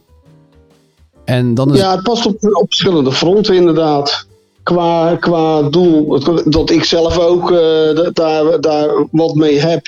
En 1.24 1.54
dan 1.54 1.72
is 1.72 1.80
Ja, 1.80 1.94
het 1.94 2.02
past 2.02 2.26
op, 2.26 2.36
op 2.40 2.64
verschillende 2.66 3.12
fronten 3.12 3.54
inderdaad. 3.54 4.25
Qua, 4.66 5.16
qua 5.20 5.62
doel, 5.62 6.20
dat 6.44 6.70
ik 6.70 6.84
zelf 6.84 7.18
ook 7.18 7.50
eh, 7.50 7.58
da- 7.94 8.10
daar, 8.12 8.60
daar 8.60 9.06
wat 9.10 9.34
mee 9.34 9.58
heb. 9.60 9.86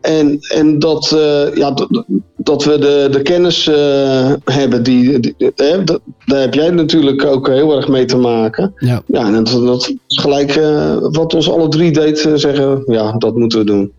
En, 0.00 0.38
en 0.40 0.78
dat, 0.78 1.12
eh, 1.12 1.54
ja, 1.56 1.70
dat, 1.70 2.04
dat 2.36 2.64
we 2.64 2.78
de, 2.78 3.08
de 3.10 3.22
kennis 3.22 3.66
eh, 3.68 4.32
hebben, 4.44 4.82
die, 4.82 5.20
die- 5.20 5.34
hè, 5.56 5.84
dat- 5.84 6.00
daar 6.24 6.40
heb 6.40 6.54
jij 6.54 6.70
natuurlijk 6.70 7.24
ook 7.24 7.48
heel 7.48 7.76
erg 7.76 7.88
mee 7.88 8.04
te 8.04 8.16
maken. 8.16 8.72
Ja. 8.78 9.02
Ja, 9.06 9.26
en 9.26 9.44
dat, 9.44 9.64
dat 9.64 9.88
is 10.06 10.18
gelijk 10.18 10.54
wat 11.00 11.34
ons 11.34 11.50
alle 11.50 11.68
drie 11.68 11.92
deed 11.92 12.18
zeggen, 12.34 12.82
ja, 12.86 13.12
dat 13.18 13.36
moeten 13.36 13.58
we 13.58 13.64
doen. 13.64 13.92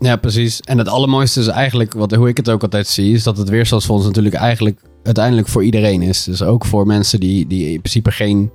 Ja, 0.00 0.16
precies. 0.16 0.60
En 0.60 0.78
het 0.78 0.88
allermooiste 0.88 1.40
is 1.40 1.46
eigenlijk, 1.46 1.92
wat, 1.94 2.12
hoe 2.14 2.28
ik 2.28 2.36
het 2.36 2.50
ook 2.50 2.62
altijd 2.62 2.86
zie, 2.86 3.14
is 3.14 3.22
dat 3.22 3.36
het 3.38 3.48
weerstandsfonds 3.48 4.06
natuurlijk 4.06 4.34
eigenlijk 4.34 4.80
uiteindelijk 5.02 5.48
voor 5.48 5.64
iedereen 5.64 6.02
is. 6.02 6.24
Dus 6.24 6.42
ook 6.42 6.64
voor 6.64 6.86
mensen 6.86 7.20
die, 7.20 7.46
die 7.46 7.70
in 7.72 7.78
principe 7.80 8.10
geen, 8.10 8.50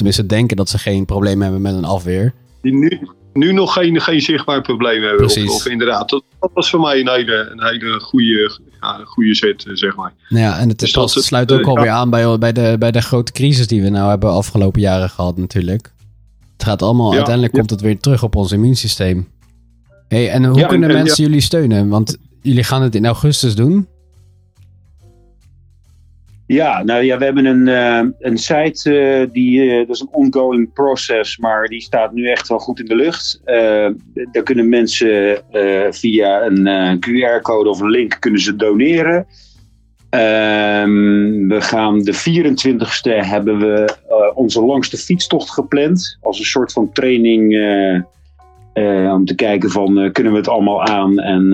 tenminste 0.00 0.26
denken 0.26 0.56
dat 0.56 0.68
ze 0.68 0.78
geen 0.78 1.04
probleem 1.04 1.42
hebben 1.42 1.60
met 1.60 1.74
een 1.74 1.84
afweer. 1.84 2.34
Die 2.62 2.72
nu, 2.74 3.00
nu 3.32 3.52
nog 3.52 3.72
geen, 3.72 4.00
geen 4.00 4.20
zichtbaar 4.20 4.60
probleem 4.60 5.02
hebben. 5.02 5.16
Precies. 5.26 5.50
of 5.50 5.66
inderdaad, 5.66 6.08
dat, 6.08 6.22
dat 6.40 6.50
was 6.54 6.70
voor 6.70 6.80
mij 6.80 7.00
een 7.00 7.08
hele, 7.08 7.48
een 7.52 7.64
hele 7.64 8.00
goede, 8.00 8.58
ja, 8.80 8.98
een 8.98 9.06
goede 9.06 9.34
zet, 9.34 9.66
eh, 9.66 9.74
zeg 9.74 9.96
maar. 9.96 10.12
Nou 10.28 10.44
ja, 10.44 10.58
en 10.58 10.68
het 10.68 10.78
Dus 10.78 10.92
dat- 10.92 11.10
sluit 11.10 11.52
ook 11.52 11.60
eh, 11.60 11.66
alweer 11.66 11.84
ja. 11.84 11.94
aan 11.94 12.10
bij, 12.10 12.38
bij, 12.38 12.52
de, 12.52 12.76
bij 12.78 12.90
de 12.90 13.00
grote 13.02 13.32
crisis 13.32 13.66
die 13.66 13.82
we 13.82 13.88
nou 13.88 14.08
hebben 14.08 14.30
afgelopen 14.30 14.80
jaren 14.80 15.10
gehad 15.10 15.36
natuurlijk. 15.36 15.92
Het 16.52 16.68
gaat 16.68 16.82
allemaal, 16.82 17.10
Ja, 17.10 17.16
uiteindelijk 17.16 17.54
komt 17.54 17.70
het 17.70 17.80
weer 17.80 17.98
terug 18.00 18.22
op 18.22 18.36
ons 18.36 18.52
immuunsysteem. 18.52 19.28
hey, 20.08 20.30
en 20.30 20.44
hoe 20.44 20.66
kunnen 20.66 20.90
en- 20.90 20.96
en 20.96 21.02
mensen 21.02 21.24
jullie 21.24 21.40
steunen? 21.40 21.88
Want 21.88 22.16
jullie 22.42 22.64
gaan 22.64 22.82
het 22.82 22.94
in 22.94 23.06
augustus 23.06 23.54
doen. 23.54 23.86
Ja, 26.50 26.82
nou 26.82 27.02
ja, 27.02 27.18
we 27.18 27.24
hebben 27.24 27.44
een, 27.44 27.68
eh, 27.68 28.08
een 28.18 28.38
site, 28.38 28.98
eh, 28.98 29.32
die, 29.32 29.70
eh, 29.70 29.86
dat 29.86 29.96
is 29.96 30.00
een 30.00 30.12
ongoing 30.12 30.72
process, 30.72 31.38
maar 31.38 31.66
die 31.66 31.80
staat 31.80 32.12
nu 32.12 32.28
echt 32.28 32.48
wel 32.48 32.58
goed 32.58 32.80
in 32.80 32.86
de 32.86 32.94
lucht. 32.94 33.40
Daar 34.32 34.42
kunnen 34.42 34.68
mensen 34.68 35.42
via 35.90 36.42
een 36.46 36.98
QR-code 37.00 37.68
of 37.68 37.80
een 37.80 37.90
link 37.90 38.16
kunnen 38.20 38.40
ze 38.40 38.56
doneren. 38.56 39.26
Ehm, 40.10 41.48
we 41.48 41.60
gaan 41.60 41.98
de 41.98 42.12
24ste 42.12 43.10
hebben 43.10 43.58
we 43.58 43.94
onze 44.34 44.64
langste 44.64 44.96
fietstocht 44.96 45.50
gepland. 45.50 46.18
Als 46.20 46.38
een 46.38 46.44
soort 46.44 46.72
van 46.72 46.92
training 46.92 47.42
om 49.12 49.24
te 49.24 49.34
kijken 49.34 49.70
van 49.70 50.12
kunnen 50.12 50.32
we 50.32 50.38
het 50.38 50.48
allemaal 50.48 50.82
aan. 50.82 51.18
En 51.18 51.48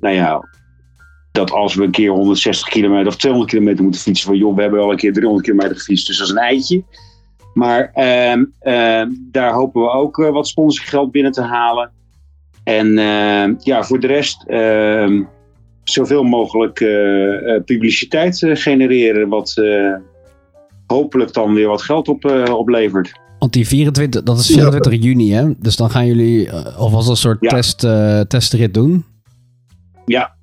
nou 0.00 0.14
ja, 0.14 0.44
dat 1.32 1.50
als 1.50 1.74
we 1.74 1.84
een 1.84 1.90
keer 1.90 2.10
160 2.10 2.68
kilometer 2.68 3.06
of 3.06 3.16
200 3.16 3.52
kilometer 3.52 3.82
moeten 3.82 4.00
fietsen, 4.00 4.26
van 4.26 4.36
joh, 4.36 4.54
we 4.56 4.62
hebben 4.62 4.80
al 4.80 4.90
een 4.90 4.96
keer 4.96 5.12
300 5.12 5.46
kilometer 5.46 5.76
gefietst, 5.76 6.06
dus 6.06 6.18
dat 6.18 6.26
is 6.26 6.32
een 6.32 6.38
eitje. 6.38 6.84
Maar 7.54 7.90
ehm, 7.94 8.44
ehm, 8.60 9.08
daar 9.30 9.52
hopen 9.52 9.82
we 9.82 9.90
ook 9.90 10.18
eh, 10.18 10.30
wat 10.30 10.48
sponsorgeld 10.48 11.10
binnen 11.10 11.32
te 11.32 11.42
halen. 11.42 11.90
En 12.64 12.98
ehm, 12.98 13.54
ja, 13.58 13.82
voor 13.82 14.00
de 14.00 14.06
rest 14.06 14.44
zoveel 15.84 16.22
mogelijk 16.22 16.80
eh, 16.80 17.54
eh, 17.54 17.64
publiciteit 17.64 18.38
genereren 18.52 19.28
wat, 19.28 19.54
hopelijk 20.86 21.32
dan 21.32 21.54
weer 21.54 21.68
wat 21.68 21.82
geld 21.82 22.08
op, 22.08 22.24
oplevert. 22.50 23.12
Want 23.38 23.52
die 23.52 23.66
24, 23.66 24.22
dat 24.22 24.38
is 24.38 24.46
24 24.46 25.02
juni, 25.02 25.32
hè? 25.32 25.52
Dus 25.58 25.76
dan 25.76 25.90
gaan 25.90 26.06
jullie 26.06 26.46
uh, 26.46 26.76
alvast 26.76 27.08
een 27.08 27.16
soort 27.16 27.38
Ja. 27.40 27.48
test, 27.48 27.78
testrit 28.28 28.74
doen. 28.74 29.04
Ja, 30.04 30.34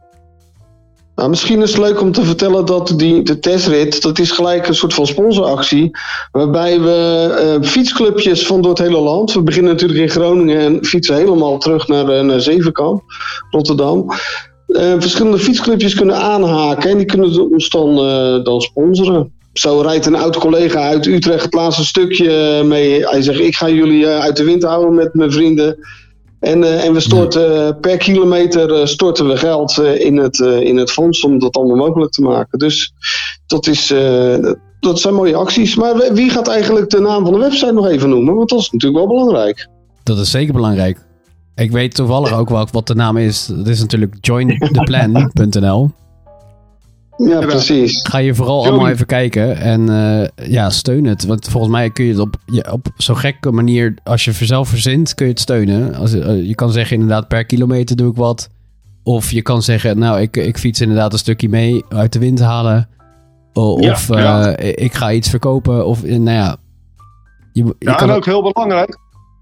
Nou, 1.17 1.29
misschien 1.29 1.61
is 1.61 1.71
het 1.71 1.81
leuk 1.81 2.01
om 2.01 2.11
te 2.11 2.23
vertellen 2.23 2.65
dat 2.65 2.93
die, 2.95 3.23
de 3.23 3.39
testrit, 3.39 4.01
dat 4.01 4.19
is 4.19 4.31
gelijk 4.31 4.67
een 4.67 4.75
soort 4.75 4.93
van 4.93 5.07
sponsoractie. 5.07 5.91
Waarbij 6.31 6.81
we 6.81 7.27
eh, 7.39 7.69
fietsclubjes 7.69 8.45
van 8.45 8.61
door 8.61 8.69
het 8.69 8.79
hele 8.79 8.99
land. 8.99 9.33
We 9.33 9.41
beginnen 9.41 9.71
natuurlijk 9.71 9.99
in 9.99 10.09
Groningen 10.09 10.59
en 10.59 10.85
fietsen 10.85 11.15
helemaal 11.15 11.57
terug 11.57 11.87
naar, 11.87 12.09
eh, 12.09 12.23
naar 12.23 12.41
Zevenkamp, 12.41 13.01
Rotterdam. 13.49 14.05
Eh, 14.67 14.93
verschillende 14.99 15.37
fietsclubjes 15.37 15.95
kunnen 15.95 16.15
aanhaken 16.15 16.89
en 16.89 16.97
die 16.97 17.05
kunnen 17.05 17.51
ons 17.51 17.69
dan, 17.69 17.95
dan 18.43 18.61
sponsoren. 18.61 19.31
Zo 19.53 19.81
rijdt 19.81 20.05
een 20.05 20.15
oud 20.15 20.37
collega 20.37 20.79
uit 20.79 21.05
Utrecht 21.05 21.43
het 21.43 21.53
laatste 21.53 21.85
stukje 21.85 22.63
mee. 22.63 23.07
Hij 23.07 23.21
zegt: 23.21 23.39
Ik 23.39 23.55
ga 23.55 23.69
jullie 23.69 24.07
uit 24.07 24.37
de 24.37 24.43
wind 24.43 24.63
houden 24.63 24.95
met 24.95 25.13
mijn 25.13 25.31
vrienden. 25.31 25.77
En, 26.39 26.63
eh, 26.63 26.85
en 26.85 26.93
we 26.93 26.99
storten 26.99 27.67
eh, 27.67 27.79
per 27.81 27.97
kilometer 27.97 28.73
eh, 28.73 28.85
storten 28.85 29.27
we 29.27 29.37
geld 29.37 29.77
in, 29.79 30.17
het, 30.17 30.37
in 30.39 30.77
het 30.77 30.91
fonds 30.91 31.23
om 31.23 31.39
dat 31.39 31.55
allemaal 31.57 31.87
mogelijk 31.87 32.11
te 32.11 32.21
maken. 32.21 32.59
Dus 32.59 32.93
dat, 33.47 33.67
is, 33.67 33.93
dat 34.79 34.99
zijn 34.99 35.13
mooie 35.13 35.35
acties. 35.35 35.75
Maar 35.75 35.97
wie- 35.97 36.11
wie 36.11 36.29
gaat 36.29 36.47
eigenlijk 36.47 36.89
de 36.89 36.99
naam 36.99 37.23
van 37.23 37.33
de 37.33 37.39
website 37.39 37.71
nog 37.73 37.87
even 37.87 38.09
noemen? 38.09 38.35
Want 38.35 38.49
dat 38.49 38.59
is 38.59 38.71
natuurlijk 38.71 39.05
wel 39.05 39.17
belangrijk. 39.17 39.67
Dat 40.03 40.17
is 40.19 40.31
zeker 40.31 40.53
belangrijk. 40.53 41.05
Ik 41.55 41.71
weet 41.71 41.95
toevallig 41.95 42.33
ook 42.33 42.49
wel 42.49 42.67
wat 42.71 42.87
de 42.87 42.95
naam 42.95 43.17
is. 43.17 43.45
Dat 43.45 43.67
is 43.67 43.79
natuurlijk 43.79 44.15
jointheplan.nl. 44.21 45.91
Ja, 47.17 47.39
precies. 47.39 47.99
Ga 48.09 48.17
je 48.17 48.35
vooral 48.35 48.65
allemaal 48.65 48.87
even 48.89 49.05
kijken 49.05 49.57
en 49.57 49.89
eh, 49.89 50.49
ja, 50.49 50.69
steun 50.69 51.05
het. 51.05 51.25
Want 51.25 51.47
volgens 51.49 51.71
mij 51.73 51.89
kun 51.89 52.05
je 52.05 52.11
het 52.11 52.19
op, 52.19 52.35
ja, 52.45 52.71
op 52.71 52.87
zo'n 52.97 53.17
gekke 53.17 53.51
manier, 53.51 53.93
als 54.03 54.25
je 54.25 54.31
zelf 54.31 54.69
verzint, 54.69 55.13
kun 55.15 55.25
je 55.25 55.31
het 55.31 55.41
steunen. 55.41 55.95
Als, 55.95 56.13
eh, 56.13 56.47
je 56.47 56.55
kan 56.55 56.71
zeggen 56.71 56.95
inderdaad 56.95 57.27
per 57.27 57.45
kilometer 57.45 57.95
doe 57.95 58.09
ik 58.11 58.15
wat. 58.17 58.49
Of 59.03 59.31
je 59.31 59.41
kan 59.41 59.61
zeggen, 59.61 59.97
nou 59.99 60.21
ik, 60.21 60.37
ik 60.37 60.57
fiets 60.57 60.81
inderdaad 60.81 61.13
een 61.13 61.19
stukje 61.19 61.49
mee 61.49 61.83
uit 61.89 62.13
de 62.13 62.19
wind 62.19 62.39
halen. 62.39 62.89
O- 63.53 63.77
Ja, 63.79 63.91
of 63.91 64.09
eh, 64.09 64.19
ja. 64.19 64.57
ik 64.57 64.93
ga 64.93 65.11
iets 65.11 65.29
verkopen. 65.29 65.85
Of 65.85 66.03
nou 66.03 66.29
ja. 66.29 66.55
Je, 67.53 67.63
je 67.63 67.75
Ja, 67.79 67.93
kan 67.93 68.09
en 68.09 68.15
ook 68.15 68.25
heel 68.25 68.41
belangrijk. 68.53 68.97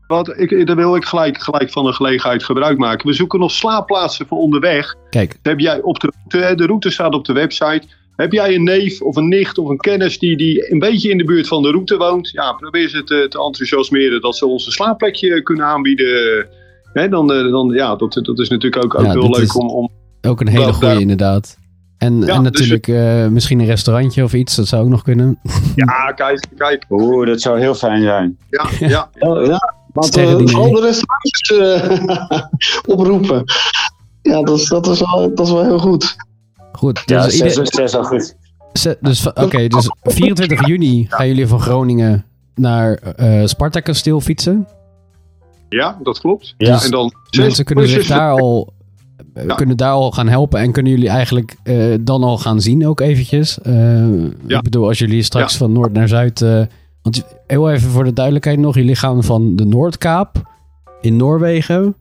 Want 0.08 0.40
ik, 0.40 0.68
daar 0.68 0.76
wil 0.76 0.96
ik 0.96 1.06
gelijk, 1.06 1.42
gelijk 1.42 1.72
van 1.72 1.86
de 1.86 1.94
gelegenheid 1.94 2.44
gebruik 2.44 2.78
maken. 2.78 3.08
We 3.08 3.14
zoeken 3.14 3.40
nog 3.40 3.52
slaapplaatsen 3.52 4.28
voor 4.28 4.38
onderweg. 4.38 4.96
Kijk, 5.10 5.38
Heb 5.42 5.60
jij 5.60 5.82
op 5.82 6.00
de 6.00 6.12
route, 6.30 6.56
de 6.56 6.66
route 6.66 6.90
staat 6.90 7.14
op 7.14 7.26
de 7.26 7.34
website. 7.34 7.82
Heb 8.16 8.32
jij 8.32 8.56
een 8.56 8.64
neef 8.64 9.02
of 9.02 9.16
een 9.16 9.28
nicht 9.28 9.58
of 9.58 9.70
een 9.70 9.78
kennis 9.78 10.20
die, 10.20 10.38
die 10.38 10.72
een 10.72 10.80
beetje 10.80 11.10
in 11.10 11.18
de 11.18 11.24
buurt 11.24 11.48
van 11.48 11.62
de 11.62 11.72
route 11.72 11.98
woont? 11.98 12.30
Ja, 12.30 12.52
probeer 12.52 12.90
ze 12.90 13.04
te, 13.04 13.26
te 13.30 13.44
enthousiasmeren 13.44 14.22
dat 14.22 14.38
ze 14.38 14.46
ons 14.46 14.66
een 14.66 14.72
slaapplekje 14.72 15.42
kunnen 15.44 15.66
aanbieden. 15.66 16.48
Hè, 16.94 17.10
dan, 17.10 17.34
eh, 17.34 17.52
dan, 17.52 17.70
ja, 17.74 17.96
dat, 17.96 18.20
dat 18.24 18.40
is 18.40 18.50
natuurlijk 18.50 18.84
ook, 18.86 18.96
ook 18.96 19.06
Ja, 19.06 19.12
heel 19.12 19.30
leuk 19.30 19.60
om, 19.60 19.70
om. 19.70 19.90
ook 20.22 20.42
een 20.42 20.48
hele 20.48 20.74
goede 20.74 21.00
inderdaad. 21.00 21.58
En, 21.98 22.20
Ja, 22.20 22.22
en 22.22 22.44
dus 22.44 22.52
natuurlijk 22.52 22.88
eh, 22.88 23.28
misschien 23.28 23.60
een 23.60 23.66
restaurantje 23.66 24.24
of 24.24 24.34
iets, 24.34 24.56
dat 24.56 24.68
zou 24.68 24.84
ook 24.84 24.90
nog 24.90 25.04
kunnen. 25.04 25.40
Ja, 25.76 26.12
kijk, 26.12 26.46
kijk. 26.58 26.86
oeh, 26.90 27.28
dat 27.28 27.42
zou 27.42 27.60
heel 27.60 27.76
fijn 27.76 28.02
zijn. 28.02 28.38
Ja, 28.50 28.70
ja. 28.80 29.10
Oh, 29.20 29.46
ja, 29.54 29.74
we 29.96 30.36
diner. 30.38 30.56
al 30.56 30.72
de 30.72 30.82
restaurants 30.82 31.52
eh, 31.52 32.42
oproepen. 32.96 33.44
Ja, 34.22 34.42
dat 34.42 34.58
is, 34.60 34.68
dat, 34.70 34.88
is 34.88 35.00
wel, 35.00 35.36
dat 35.36 35.46
is 35.48 35.54
wel 35.54 35.64
heel 35.64 35.80
goed. 35.80 36.16
Goed, 36.72 37.02
Ja, 37.06 37.24
dus, 37.24 37.34
ieder- 37.34 37.52
6, 37.52 37.70
6 37.70 37.94
augustus. 37.94 38.36
Ze- 38.74 38.98
dus 39.02 39.28
Oké, 39.34 39.68
dus 39.68 39.90
24 40.04 40.68
juni 40.68 41.06
gaan 41.10 41.28
jullie 41.28 41.48
van 41.48 41.60
Groningen 41.60 42.25
naar 42.56 42.94
eh 42.94 43.46
Sparta 43.46 43.80
Kasteel 43.80 44.22
fietsen. 44.22 44.68
ja, 45.70 45.98
dat 46.04 46.20
klopt. 46.20 46.54
Ja. 46.58 46.84
En 46.84 46.92
dan 46.92 47.12
Mensen 47.38 47.66
kunnen 47.66 47.88
zich 47.88 48.08
daar 48.08 48.32
al, 48.40 48.74
Ja. 49.48 49.56
kunnen 49.56 49.78
daar 49.78 49.92
al 49.92 50.12
gaan 50.12 50.28
helpen 50.28 50.60
en 50.60 50.72
kunnen 50.72 50.92
jullie 50.92 51.10
eigenlijk 51.10 51.56
eh, 51.64 51.94
dan 52.02 52.24
al 52.24 52.38
gaan 52.38 52.62
zien 52.62 52.88
ook 52.88 53.00
eventjes. 53.00 53.60
Eh, 53.62 53.74
Ja. 54.48 54.58
Ik 54.58 54.62
bedoel, 54.64 54.88
als 54.88 55.00
jullie 55.00 55.24
straks 55.24 55.52
Ja. 55.52 55.58
van 55.58 55.72
noord 55.72 55.94
naar 55.94 56.08
zuid... 56.08 56.46
want 57.06 57.26
heel 57.48 57.72
even 57.72 57.90
voor 57.90 58.04
de 58.04 58.14
duidelijkheid 58.14 58.60
nog, 58.60 58.76
jullie 58.76 58.96
gaan 58.96 59.24
van 59.24 59.56
de 59.56 59.66
Noordkaap 59.66 60.54
in 61.02 61.16
Noorwegen. 61.16 61.96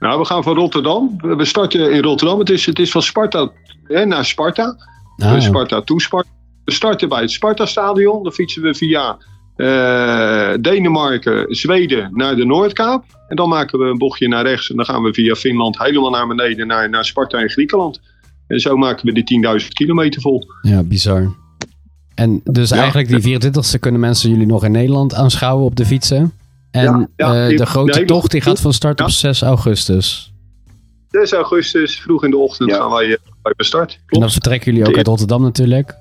Nou, 0.00 0.18
we 0.18 0.24
gaan 0.24 0.42
van 0.42 0.54
Rotterdam. 0.54 1.16
We 1.20 1.44
starten 1.44 1.92
in 1.92 2.02
Rotterdam. 2.02 2.38
Het 2.38 2.50
is, 2.50 2.66
het 2.66 2.78
is 2.78 2.90
van 2.90 3.02
Sparta 3.02 3.50
hè, 3.84 4.04
naar 4.04 4.24
Sparta. 4.24 4.76
Ah, 5.16 5.30
Van 5.30 5.42
Sparta 5.42 5.80
toe 5.80 6.00
Sparta. 6.00 6.28
We 6.64 6.72
starten 6.72 7.08
bij 7.08 7.20
het 7.20 7.30
Sparta-stadion. 7.30 8.22
Dan 8.22 8.32
fietsen 8.32 8.62
we 8.62 8.74
via 8.74 9.18
eh, 9.56 10.52
Denemarken, 10.60 11.54
Zweden 11.54 12.10
naar 12.14 12.36
de 12.36 12.44
Noordkaap. 12.44 13.04
En 13.28 13.36
dan 13.36 13.48
maken 13.48 13.78
we 13.78 13.84
een 13.84 13.98
bochtje 13.98 14.28
naar 14.28 14.46
rechts. 14.46 14.70
En 14.70 14.76
dan 14.76 14.84
gaan 14.84 15.02
we 15.02 15.14
via 15.14 15.34
Finland 15.34 15.78
helemaal 15.78 16.10
naar 16.10 16.26
beneden 16.26 16.66
naar, 16.66 16.90
naar 16.90 17.04
Sparta 17.04 17.38
in 17.38 17.50
Griekenland. 17.50 18.00
En 18.46 18.60
zo 18.60 18.76
maken 18.76 19.06
we 19.06 19.22
die 19.22 19.60
10.000 19.60 19.68
kilometer 19.68 20.20
vol. 20.20 20.46
Ja, 20.62 20.82
bizar. 20.82 21.34
En 22.20 22.40
dus 22.44 22.68
Ja. 22.70 22.76
eigenlijk 22.76 23.08
die 23.08 23.20
24e 23.20 23.78
kunnen 23.80 24.00
mensen 24.00 24.30
jullie 24.30 24.46
nog 24.46 24.64
in 24.64 24.72
Nederland 24.72 25.14
aanschouwen 25.14 25.64
op 25.64 25.76
de 25.76 25.86
fietsen. 25.86 26.32
En 26.70 26.82
Ja, 26.82 27.08
ja, 27.16 27.48
eh, 27.48 27.56
de 27.56 27.66
grote 27.66 27.98
nee, 27.98 28.06
tocht 28.06 28.30
die 28.30 28.40
gaat 28.40 28.60
van 28.60 28.72
start 28.72 28.98
Ja. 28.98 29.04
op 29.04 29.10
6 29.10 29.42
augustus. 29.42 30.32
6 31.10 31.32
augustus, 31.32 32.00
vroeg 32.00 32.24
in 32.24 32.30
de 32.30 32.36
ochtend, 32.36 32.70
Ja. 32.70 32.76
gaan 32.76 32.90
wij, 32.90 33.04
eh, 33.04 33.16
bij 33.42 33.52
de 33.56 33.64
start. 33.64 33.92
En 33.92 33.98
Klopt. 34.06 34.22
dan 34.24 34.32
vertrekken 34.32 34.72
jullie 34.72 34.88
ook 34.88 34.96
uit 34.96 35.06
Rotterdam 35.06 35.42
natuurlijk. 35.42 35.94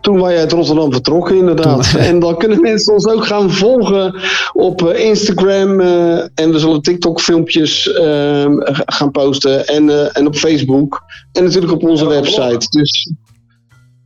Toen 0.00 0.22
wij 0.22 0.38
uit 0.38 0.52
Rotterdam 0.52 0.92
vertrokken, 0.92 1.36
inderdaad. 1.36 1.94
En 1.94 2.18
dan 2.20 2.36
kunnen 2.38 2.60
mensen 2.60 2.92
ons 2.92 3.06
ook 3.06 3.26
gaan 3.26 3.50
volgen 3.50 4.14
op 4.52 4.82
eh, 4.88 5.04
Instagram. 5.08 5.80
eh, 5.80 6.18
en 6.18 6.50
we 6.52 6.58
zullen 6.58 6.82
TikTok-filmpjes 6.82 7.92
ehm, 7.92 8.52
gaan 8.86 9.10
posten. 9.10 9.66
En, 9.66 9.90
eh, 9.90 10.16
en 10.16 10.26
op 10.26 10.36
Facebook. 10.36 11.02
En 11.32 11.44
natuurlijk 11.44 11.72
op 11.72 11.82
onze 11.84 12.04
Ja, 12.04 12.10
website. 12.10 12.66
Dus, 12.78 13.12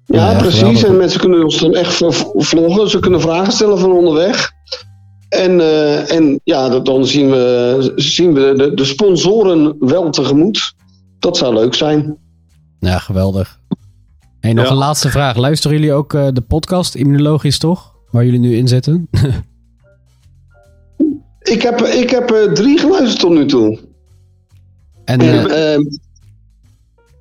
ja, 0.07 0.31
Ja, 0.31 0.39
precies. 0.39 0.59
geweldig. 0.59 0.85
En 0.85 0.97
mensen 0.97 1.21
kunnen 1.21 1.43
ons 1.45 1.61
dan 1.61 1.75
echt 1.75 1.95
vloggen. 2.37 2.91
Ze 2.91 2.99
kunnen 2.99 3.21
vragen 3.21 3.53
stellen 3.53 3.79
van 3.79 3.93
onderweg. 3.93 4.53
En, 5.29 5.61
eh, 5.61 6.13
en 6.17 6.41
ja, 6.45 6.69
dat- 6.69 6.87
dan 6.87 7.07
zien 7.07 7.31
we, 7.31 7.93
zien 7.97 8.35
we 8.35 8.53
de, 8.57 8.75
de 8.75 8.85
sponsoren 8.85 9.77
wel 9.79 10.11
tegemoet. 10.11 10.75
Dat 11.19 11.37
zou 11.37 11.55
leuk 11.55 11.75
zijn. 11.75 12.17
Ja, 12.79 12.99
geweldig. 12.99 13.61
Hey, 14.41 14.53
nog 14.53 14.65
Ja. 14.65 14.71
een 14.71 14.77
laatste 14.77 15.11
vraag. 15.11 15.37
Luisteren 15.37 15.77
jullie 15.79 15.93
ook 15.93 16.15
eh, 16.15 16.27
de 16.33 16.41
podcast 16.41 16.95
Immunologisch 16.95 17.59
toch? 17.59 17.95
Waar 18.11 18.25
jullie 18.25 18.41
nu 18.41 18.57
in 18.57 18.69
zitten? 18.69 19.09
Ik 21.43 21.63
heb, 21.63 21.81
ik 21.81 22.11
heb 22.11 22.31
eh, 22.31 22.53
drie 22.53 22.79
geluisterd 22.79 23.21
tot 23.21 23.31
nu 23.33 23.47
toe. 23.47 23.79
en 25.05 25.21
En, 25.21 25.51
eh, 25.51 25.73
ehm, 25.75 25.83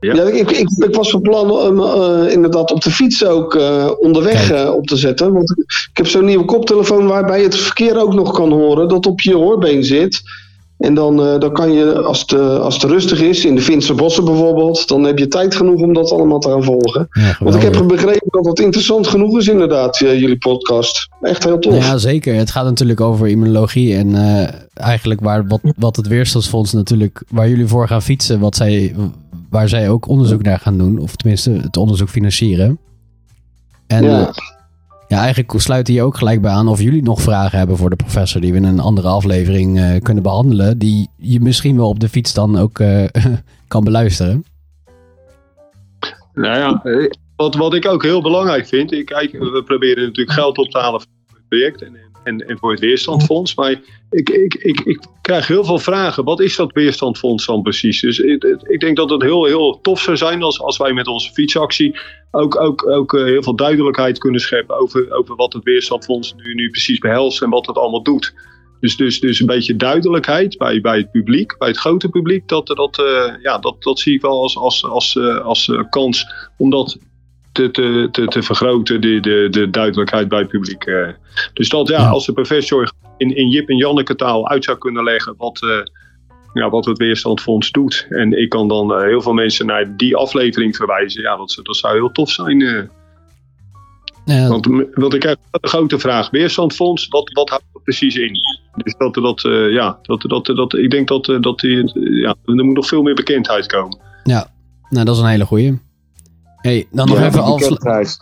Ja. 0.04 0.14
ja. 0.14 0.24
ik, 0.24 0.52
ik, 0.52 0.70
ik 0.70 0.96
was 0.96 1.10
van 1.10 1.22
plan 1.22 1.52
om 1.52 1.82
eh, 1.82 2.34
inderdaad 2.34 2.72
op 2.72 2.82
de 2.82 2.92
fiets 2.92 3.26
ook 3.26 3.56
eh, 3.56 3.92
onderweg 4.00 4.52
eh, 4.52 4.74
op 4.74 4.88
te 4.88 4.96
zetten. 4.96 5.34
Want 5.34 5.52
ik 5.92 5.98
heb 5.98 6.08
zo'n 6.08 6.26
nieuwe 6.26 6.46
koptelefoon 6.46 7.08
waarbij 7.08 7.38
je 7.38 7.46
het 7.46 7.56
verkeer 7.56 8.02
ook 8.02 8.14
nog 8.14 8.32
kan 8.32 8.52
horen. 8.52 8.88
Dat 8.88 9.06
op 9.06 9.22
je 9.22 9.36
hoorbeen 9.36 9.84
zit. 9.84 10.22
En 10.78 10.94
dan, 10.94 11.40
dan 11.40 11.54
kan 11.54 11.72
je, 11.72 12.02
als 12.02 12.20
het, 12.20 12.34
als 12.40 12.74
het 12.74 12.84
rustig 12.84 13.22
is, 13.22 13.46
in 13.46 13.56
de 13.56 13.62
Finse 13.62 13.94
bossen 13.94 14.26
bijvoorbeeld, 14.26 14.88
dan 14.88 15.04
heb 15.04 15.18
je 15.18 15.28
tijd 15.28 15.56
genoeg 15.56 15.82
om 15.82 15.94
dat 15.94 16.12
allemaal 16.12 16.40
te 16.40 16.50
gaan 16.50 16.64
volgen. 16.64 17.08
ja, 17.12 17.36
Want 17.40 17.56
ik 17.56 17.62
heb 17.62 17.88
begrepen 17.88 18.28
dat 18.30 18.46
het 18.46 18.60
interessant 18.60 19.08
genoeg 19.08 19.38
is 19.38 19.48
inderdaad, 19.48 19.98
jullie 19.98 20.38
podcast. 20.38 21.08
Echt 21.22 21.44
heel 21.44 21.60
tof. 21.60 21.78
Ja, 21.78 21.98
zeker. 21.98 22.36
Het 22.36 22.52
gaat 22.52 22.66
natuurlijk 22.66 23.02
over 23.02 23.28
immunologie 23.28 23.96
en 23.96 24.16
eigenlijk 24.74 25.22
waar, 25.22 25.48
wat, 25.48 25.62
wat 25.78 25.96
het 25.96 26.08
Weerstandsfonds 26.08 26.74
natuurlijk, 26.74 27.24
waar 27.30 27.50
jullie 27.50 27.68
voor 27.68 27.88
gaan 27.88 28.02
fietsen, 28.02 28.40
wat 28.40 28.56
zij, 28.56 28.96
waar 29.54 29.70
zij 29.70 29.90
ook 29.90 30.08
onderzoek 30.08 30.42
naar 30.42 30.60
gaan 30.60 30.78
doen, 30.78 30.98
of 31.00 31.16
tenminste 31.16 31.52
het 31.52 31.78
onderzoek 31.78 32.10
financieren. 32.10 32.80
En 33.88 34.04
Ja. 34.04 34.20
ja. 34.20 34.34
ja, 35.08 35.20
eigenlijk 35.20 35.54
sluit 35.56 35.88
hier 35.88 36.04
ook 36.04 36.18
gelijk 36.18 36.42
bij 36.42 36.52
aan 36.52 36.68
of 36.68 36.82
jullie 36.82 37.04
nog 37.04 37.22
vragen 37.22 37.58
hebben 37.58 37.78
voor 37.78 37.90
de 37.90 37.96
professor 37.96 38.42
die 38.42 38.52
we 38.52 38.58
in 38.58 38.64
een 38.64 38.80
andere 38.80 39.08
aflevering 39.08 39.80
eh, 39.80 40.02
kunnen 40.02 40.24
behandelen, 40.24 40.78
die 40.78 41.10
je 41.18 41.40
misschien 41.40 41.78
wel 41.78 41.88
op 41.88 42.00
de 42.00 42.10
fiets 42.10 42.34
dan 42.34 42.58
ook 42.58 42.80
eh, 42.80 43.06
kan 43.68 43.84
beluisteren. 43.84 44.46
Nou 46.34 46.58
ja, 46.58 46.84
eh, 46.84 47.10
wat, 47.36 47.56
wat 47.56 47.74
ik 47.74 47.88
ook 47.88 48.04
heel 48.04 48.22
belangrijk 48.22 48.68
vind. 48.68 48.92
Ik, 48.92 49.06
kijk, 49.06 49.32
we 49.32 49.64
proberen 49.66 50.04
natuurlijk 50.04 50.38
geld 50.38 50.58
op 50.58 50.70
te 50.70 50.80
halen 50.80 51.02
voor 51.02 51.10
het 51.36 51.48
project 51.48 51.82
en, 51.82 51.96
en, 51.96 52.13
en 52.24 52.58
voor 52.60 52.72
het 52.72 52.80
Weerstandfonds. 52.80 53.56
Maar 53.56 53.72
ik, 54.10 54.30
ik, 54.30 54.54
ik, 54.54 54.80
ik 54.80 55.06
krijg 55.22 55.48
heel 55.48 55.64
veel 55.64 55.80
vragen. 55.80 56.24
Wat 56.24 56.40
is 56.40 56.56
dat 56.56 56.72
Weerstandfonds 56.72 57.46
dan 57.46 57.62
precies? 57.62 58.02
Dus 58.02 58.20
ik, 58.20 58.44
ik 58.64 58.80
denk 58.80 58.98
dat 58.98 59.10
het 59.10 59.22
heel, 59.22 59.46
heel 59.46 59.80
tof 59.82 60.02
zou 60.02 60.18
zijn 60.18 60.44
als, 60.44 60.62
als 60.62 60.78
wij 60.78 60.94
met 60.94 61.08
onze 61.08 61.32
fietsactie 61.32 62.00
ook, 62.32 62.60
ook, 62.60 62.90
ook 62.90 63.14
eh, 63.14 63.24
heel 63.24 63.44
veel 63.44 63.56
duidelijkheid 63.56 64.18
kunnen 64.18 64.42
scheppen 64.42 64.80
over, 64.80 65.12
over 65.12 65.36
wat 65.36 65.54
het 65.54 65.64
Weerstandfonds 65.64 66.34
nu, 66.36 66.54
nu 66.54 66.70
precies 66.70 67.00
behelst 67.00 67.42
en 67.42 67.50
wat 67.50 67.68
het 67.68 67.78
allemaal 67.78 68.04
doet. 68.04 68.34
Dus, 68.84 68.96
dus, 68.96 69.20
dus 69.20 69.40
een 69.40 69.46
beetje 69.46 69.76
duidelijkheid 69.76 70.58
bij, 70.58 70.82
bij 70.82 70.98
het 70.98 71.12
publiek, 71.12 71.58
bij 71.58 71.68
het 71.68 71.78
grote 71.78 72.10
publiek. 72.10 72.48
Dat, 72.48 72.68
dat, 72.68 73.00
eh, 73.00 73.34
ja, 73.42 73.58
dat, 73.58 73.84
dat 73.84 74.00
zie 74.00 74.14
ik 74.14 74.22
wel 74.22 74.42
als, 74.42 74.58
als, 74.58 74.86
als, 74.86 75.16
eh, 75.16 75.46
als 75.46 75.70
eh, 75.70 75.84
kans 75.90 76.26
om 76.58 76.70
dat 76.70 76.98
te, 77.54 77.72
te, 77.72 78.08
te, 78.12 78.26
te 78.28 78.42
vergroten, 78.44 79.02
de, 79.02 79.20
de, 79.20 79.48
de 79.52 79.70
duidelijkheid 79.70 80.28
bij 80.28 80.40
het 80.40 80.48
publiek. 80.48 80.84
eh. 80.86 81.08
Dus 81.54 81.70
dat 81.70 81.88
ja, 81.88 82.02
Ja. 82.02 82.10
als 82.10 82.26
de 82.26 82.34
professor 82.34 82.92
in, 83.18 83.36
in 83.36 83.50
Jip 83.50 83.70
en 83.70 83.78
Janneke 83.78 84.16
taal 84.16 84.50
uit 84.50 84.64
zou 84.64 84.78
kunnen 84.78 85.04
leggen 85.04 85.34
wat, 85.38 85.62
eh, 85.64 85.70
ja, 86.54 86.70
wat 86.70 86.86
het 86.86 86.98
Weerstandfonds 86.98 87.72
doet. 87.72 88.06
En 88.10 88.42
ik 88.42 88.50
kan 88.50 88.68
dan 88.68 88.94
eh, 88.94 89.02
heel 89.02 89.22
veel 89.22 89.34
mensen 89.34 89.66
naar 89.66 89.98
die 89.98 90.16
aflevering 90.16 90.76
verwijzen. 90.76 91.22
Ja, 91.22 91.38
dat, 91.38 91.60
dat 91.64 91.76
zou 91.76 91.94
heel 91.94 92.12
tof 92.12 92.30
zijn. 92.32 92.90
Ja, 94.26 94.48
Want, 94.48 94.68
want 94.94 95.14
ik 95.14 95.20
krijg 95.20 95.38
de 95.52 95.68
grote 95.68 96.00
vraag: 96.00 96.30
Weerstandfonds, 96.30 97.08
wat, 97.08 97.32
wat 97.34 97.50
houdt 97.50 97.64
dat 97.74 97.84
precies 97.84 98.16
in? 98.16 98.38
Dus 98.76 98.96
dat, 98.98 99.14
dat, 99.14 99.46
eh, 99.46 99.72
ja, 99.72 100.00
dat, 100.02 100.22
dat, 100.22 100.46
dat, 100.46 100.74
ik 100.74 100.92
denk 100.92 101.08
dat, 101.08 101.26
dat 101.42 101.60
die, 101.60 101.92
ja, 102.22 102.36
er 102.46 102.66
moet 102.66 102.76
nog 102.76 102.88
veel 102.88 103.02
meer 103.02 103.14
bekendheid 103.16 103.66
komen. 103.66 103.98
nou, 104.90 105.06
dat 105.06 105.16
is 105.16 105.22
een 105.22 105.28
hele 105.28 105.46
goeie. 105.46 105.80
Hey, 106.64 106.88
dan 106.92 107.08
nog 107.08 107.18
Ja, 107.18 107.26
even 107.26 107.44
die 107.44 107.90
als... 107.90 108.20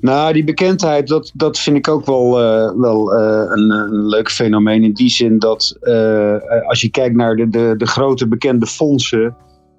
Nou, 0.00 0.32
die 0.32 0.44
bekendheid, 0.44 1.08
dat, 1.08 1.30
dat 1.34 1.58
vind 1.58 1.76
ik 1.76 1.88
ook 1.88 2.06
wel, 2.06 2.40
eh, 2.40 2.72
wel 2.76 3.14
eh, 3.14 3.50
een, 3.50 3.70
een 3.70 4.06
leuk 4.06 4.30
fenomeen. 4.30 4.84
In 4.84 4.92
die 4.92 5.08
zin 5.08 5.38
dat 5.38 5.76
eh, 5.80 6.36
als 6.68 6.80
je 6.80 6.90
kijkt 6.90 7.16
naar 7.16 7.36
de, 7.36 7.48
de, 7.48 7.74
de 7.76 7.86
grote 7.86 8.28
bekende 8.28 8.66
fondsen. 8.66 9.36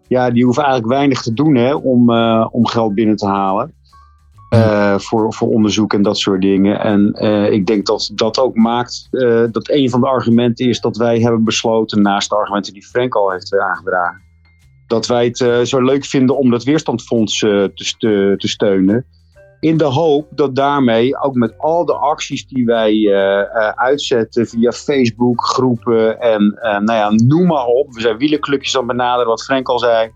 Ja, 0.07 0.31
die 0.31 0.43
hoeven 0.45 0.63
eigenlijk 0.63 0.93
weinig 0.93 1.21
te 1.21 1.33
doen 1.33 1.55
hè, 1.55 1.73
om, 1.73 2.11
om 2.45 2.67
geld 2.67 2.95
binnen 2.95 3.15
te 3.15 3.27
halen. 3.27 3.73
voor, 4.97 5.33
voor 5.33 5.50
onderzoek 5.50 5.93
en 5.93 6.01
dat 6.01 6.17
soort 6.17 6.41
dingen. 6.41 6.79
En 6.79 7.13
ik 7.51 7.65
denk 7.65 7.85
dat 7.85 8.11
dat 8.13 8.39
ook 8.39 8.55
maakt 8.55 9.07
dat 9.51 9.69
een 9.69 9.89
van 9.89 10.01
de 10.01 10.07
argumenten 10.07 10.67
is 10.67 10.79
dat 10.79 10.97
wij 10.97 11.19
hebben 11.19 11.43
besloten, 11.43 12.01
naast 12.01 12.29
de 12.29 12.35
argumenten 12.35 12.73
die 12.73 12.85
Frank 12.85 13.15
al 13.15 13.31
heeft 13.31 13.57
aangedragen, 13.59 14.21
dat 14.91 15.07
wij 15.07 15.25
het 15.25 15.41
eh, 15.41 15.62
zo 15.62 15.81
leuk 15.81 16.05
vinden 16.05 16.38
om 16.38 16.50
dat 16.51 16.63
weerstandfonds 16.63 17.43
eh, 17.43 17.50
te, 17.50 17.86
ste- 17.86 18.33
te 18.38 18.48
steunen. 18.48 19.05
In 19.60 19.77
de 19.77 19.83
hoop 19.83 20.27
dat 20.36 20.55
daarmee 20.55 21.21
ook 21.21 21.36
met 21.36 21.53
al 21.57 21.86
de 21.86 21.93
acties 21.93 22.48
die 22.48 22.65
wij 22.65 22.91
eh, 22.91 23.39
eh, 23.39 23.69
uitzetten 23.75 24.48
via 24.48 24.71
Facebook, 24.71 25.45
groepen 25.45 26.19
en 26.19 26.57
eh, 26.62 26.79
nou 26.79 26.98
ja, 27.00 27.12
noem 27.27 27.48
maar 27.48 27.65
op. 27.65 27.93
We 27.93 28.01
zijn 28.01 28.17
wielenclubjes 28.17 28.75
aan 28.77 28.88
het 28.88 28.98
benaderen, 28.98 29.27
wat 29.27 29.43
Frank 29.43 29.67
al 29.69 29.79
zei. 29.79 30.12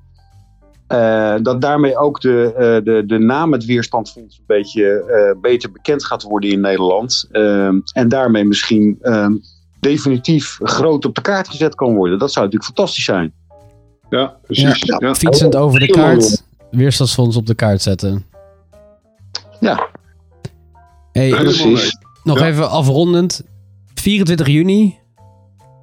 eh, 0.87 1.35
dat 1.41 1.61
daarmee 1.61 1.97
ook 1.97 2.21
de, 2.21 2.53
eh, 2.53 2.83
de, 2.83 3.03
de 3.05 3.17
naam 3.19 3.51
het 3.51 3.65
Weerstandfonds 3.65 4.37
een 4.37 4.43
beetje 4.47 5.03
eh, 5.03 5.41
beter 5.41 5.71
bekend 5.71 6.05
gaat 6.05 6.23
worden 6.23 6.49
in 6.49 6.59
Nederland. 6.59 7.27
En 7.93 8.07
daarmee 8.07 8.45
misschien 8.45 8.99
definitief 9.79 10.59
groot 10.63 11.05
op 11.05 11.15
de 11.15 11.21
kaart 11.21 11.47
gezet 11.49 11.75
kan 11.75 11.95
worden. 11.95 12.19
Dat 12.19 12.31
zou 12.31 12.45
natuurlijk 12.45 12.75
fantastisch 12.75 13.05
zijn. 13.05 13.33
Ja, 14.09 14.35
precies. 14.43 14.81
Ja. 14.83 14.97
Ja. 14.99 15.15
Fietsend 15.15 15.55
over 15.55 15.79
de 15.79 15.87
kaart. 15.87 16.43
Weerstandsfonds 16.71 17.35
op 17.35 17.45
de 17.45 17.55
kaart 17.55 17.81
zetten. 17.81 18.25
Ja. 19.59 19.87
Hey, 21.11 21.29
Precies. 21.29 21.97
nog 22.23 22.39
Ja. 22.39 22.45
even 22.45 22.69
afrondend. 22.69 23.41
24 23.93 24.47
juni. 24.47 24.97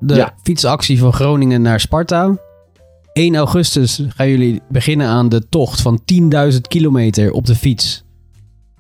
De 0.00 0.14
Ja. 0.14 0.34
fietsactie 0.42 0.98
van 0.98 1.12
Groningen 1.12 1.62
naar 1.62 1.80
Sparta. 1.80 2.36
1 3.12 3.36
augustus 3.36 4.02
gaan 4.08 4.28
jullie 4.28 4.62
beginnen 4.68 5.06
aan 5.06 5.28
de 5.28 5.48
tocht 5.48 5.80
van 5.80 6.00
10.000 6.04 6.68
kilometer 6.68 7.30
op 7.32 7.46
de 7.46 7.54
fiets. 7.54 8.04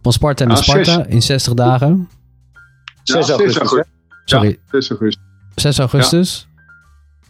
Van 0.02 0.12
Sparta 0.12 0.44
naar 0.44 0.56
Ah, 0.56 0.62
Sparta 0.62 1.04
in 1.06 1.22
60 1.22 1.54
dagen. 1.54 2.08
6 3.02 3.26
Ja, 3.26 3.32
augustus. 3.34 3.84
Sorry, 4.24 4.48
Ja, 4.48 4.56
6 4.70 4.90
augustus. 4.90 5.22
6 5.54 5.78
augustus. 5.78 6.48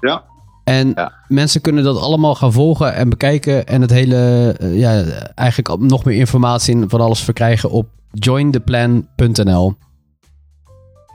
Ja. 0.00 0.24
En 0.72 0.92
Ja. 0.94 1.12
mensen 1.28 1.60
kunnen 1.60 1.84
dat 1.84 2.00
allemaal 2.00 2.34
gaan 2.34 2.52
volgen 2.52 2.94
en 2.94 3.08
bekijken. 3.08 3.66
En 3.66 3.80
het 3.80 3.90
hele, 3.90 4.54
eh, 4.60 4.78
ja, 4.78 5.02
eigenlijk 5.34 5.80
nog 5.82 6.04
meer 6.04 6.16
informatie 6.16 6.74
en 6.74 6.90
van 6.90 7.00
alles 7.00 7.20
verkrijgen 7.20 7.70
op 7.70 7.88
jointheplan.nl. 8.10 9.74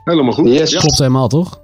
Helemaal 0.03 0.33
goed. 0.33 0.47
Yes. 0.47 0.71
Ja. 0.71 0.79
Klopt 0.79 0.97
helemaal, 0.97 1.27
toch? 1.27 1.61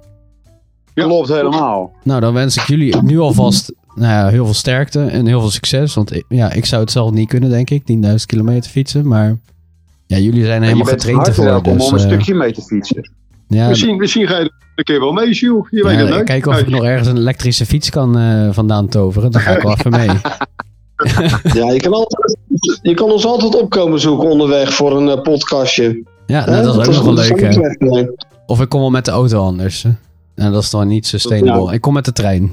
Ja. 0.94 1.04
Klopt 1.04 1.28
helemaal. 1.28 1.92
Nou, 2.02 2.20
dan 2.20 2.34
wens 2.34 2.56
ik 2.56 2.62
jullie 2.66 3.02
nu 3.02 3.18
alvast 3.18 3.72
nou 3.94 4.12
ja, 4.12 4.28
heel 4.28 4.44
veel 4.44 4.54
sterkte 4.54 5.04
en 5.04 5.26
heel 5.26 5.40
veel 5.40 5.50
succes. 5.50 5.94
Want 5.94 6.22
ja, 6.28 6.52
ik 6.52 6.64
zou 6.64 6.82
het 6.82 6.90
zelf 6.90 7.10
niet 7.10 7.28
kunnen, 7.28 7.50
denk 7.50 7.70
ik. 7.70 7.82
10.000 7.86 8.26
kilometer 8.26 8.70
fietsen. 8.70 9.08
Maar 9.08 9.38
ja, 10.06 10.16
jullie 10.16 10.44
zijn 10.44 10.60
je 10.60 10.66
helemaal 10.66 10.86
bent 10.86 11.02
getraind 11.02 11.26
ervoor. 11.26 11.62
Dus, 11.62 11.72
om 11.88 11.92
een 11.94 12.00
eh, 12.00 12.06
stukje 12.06 12.34
mee 12.34 12.52
te 12.52 12.62
fietsen. 12.62 13.10
Ja, 13.54 13.68
Misschien, 13.68 13.96
misschien 13.96 14.26
ga 14.26 14.36
je 14.38 14.44
er 14.44 14.50
een 14.74 14.84
keer 14.84 15.00
wel 15.00 15.12
mee, 15.12 15.32
Jules. 15.32 15.66
Je 15.70 15.76
ja, 15.76 15.84
weet 15.84 16.14
het 16.14 16.24
kijken 16.24 16.52
of 16.52 16.58
ik 16.58 16.68
nog 16.68 16.84
ergens 16.84 17.08
een 17.08 17.16
elektrische 17.16 17.66
fiets 17.66 17.90
kan 17.90 18.18
eh, 18.18 18.48
vandaan 18.50 18.88
toveren. 18.88 19.30
Dan 19.30 19.40
ga 19.40 19.56
ik 19.56 19.62
wel 19.62 19.72
even 19.72 19.90
mee. 19.90 20.08
Ja, 21.58 21.72
je 21.72 21.80
kan, 21.80 21.92
altijd, 21.92 22.36
je 22.82 22.94
kan 22.94 23.10
ons 23.10 23.26
altijd 23.26 23.54
opkomen 23.54 24.00
zoeken 24.00 24.28
onderweg 24.28 24.74
voor 24.74 24.96
een 24.96 25.08
eh, 25.08 25.22
podcastje. 25.22 26.02
Ja, 26.26 26.46
nou, 26.46 26.62
dat 26.62 26.74
is 26.74 26.86
ook 26.88 26.94
nog 26.94 27.04
wel 27.04 27.14
leuk. 27.14 27.78
nee. 27.78 28.10
Of 28.46 28.60
ik 28.60 28.68
kom 28.68 28.80
wel 28.80 28.90
met 28.90 29.04
de 29.04 29.10
auto 29.10 29.40
anders. 29.40 29.82
hè. 29.82 29.90
En 30.34 30.52
dat 30.52 30.62
is 30.62 30.70
dan 30.70 30.88
niet 30.88 31.06
sustainable. 31.06 31.72
Ik 31.74 31.80
kom 31.80 31.92
met 31.92 32.04
de 32.04 32.12
trein. 32.12 32.52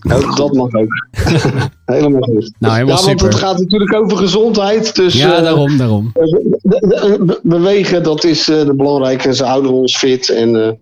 Nou, 0.00 0.34
dat 0.34 0.52
mag 0.54 0.72
ook. 0.74 0.92
helemaal 1.94 2.20
goed. 2.20 2.52
Nou, 2.58 2.74
helemaal 2.74 2.78
ja, 2.78 2.84
want 2.86 2.98
super. 3.00 3.26
het 3.26 3.34
gaat 3.34 3.58
natuurlijk 3.58 3.94
over 3.94 4.16
gezondheid. 4.16 4.94
Dus 4.94 5.14
ja, 5.14 5.36
eh, 5.36 5.42
daarom, 5.42 5.76
daarom. 5.76 6.10
be- 6.12 6.58
be- 6.62 7.18
be- 7.24 7.40
bewegen, 7.42 8.02
dat 8.02 8.24
is 8.24 8.48
eh 8.48 8.64
de 8.64 8.74
belangrijke. 8.74 9.34
Ze 9.34 9.44
houden 9.44 9.72
ons 9.72 9.96
fit. 9.96 10.28
En 10.28 10.64
eh, 10.66 10.72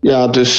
ja, 0.00 0.28
dus 0.28 0.58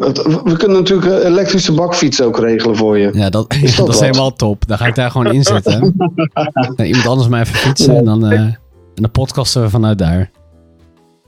het- 0.00 0.22
we 0.44 0.54
kunnen 0.56 0.76
natuurlijk 0.76 1.08
een 1.08 1.26
elektrische 1.26 1.72
bakfiets 1.72 2.20
ook 2.22 2.38
regelen 2.38 2.76
voor 2.76 2.98
je. 2.98 3.10
Ja, 3.12 3.30
dat, 3.30 3.54
Is 3.62 3.76
dat, 3.76 3.76
dat 3.86 3.88
is 3.88 3.94
wat? 3.94 4.00
helemaal 4.04 4.32
top. 4.32 4.66
Dan 4.68 4.78
ga 4.78 4.86
ik 4.86 4.94
daar 4.94 5.10
gewoon 5.10 5.32
in 5.32 5.44
zitten. 5.44 5.94
Iemand 6.76 7.06
anders 7.06 7.28
mij 7.28 7.40
even 7.40 7.54
fietsen. 7.54 7.96
En 7.96 8.04
dan, 8.04 8.26
eh, 8.26 8.40
en 8.40 8.58
dan 8.94 9.10
podcasten 9.10 9.62
we 9.62 9.68
vanuit 9.70 9.98
daar. 9.98 10.30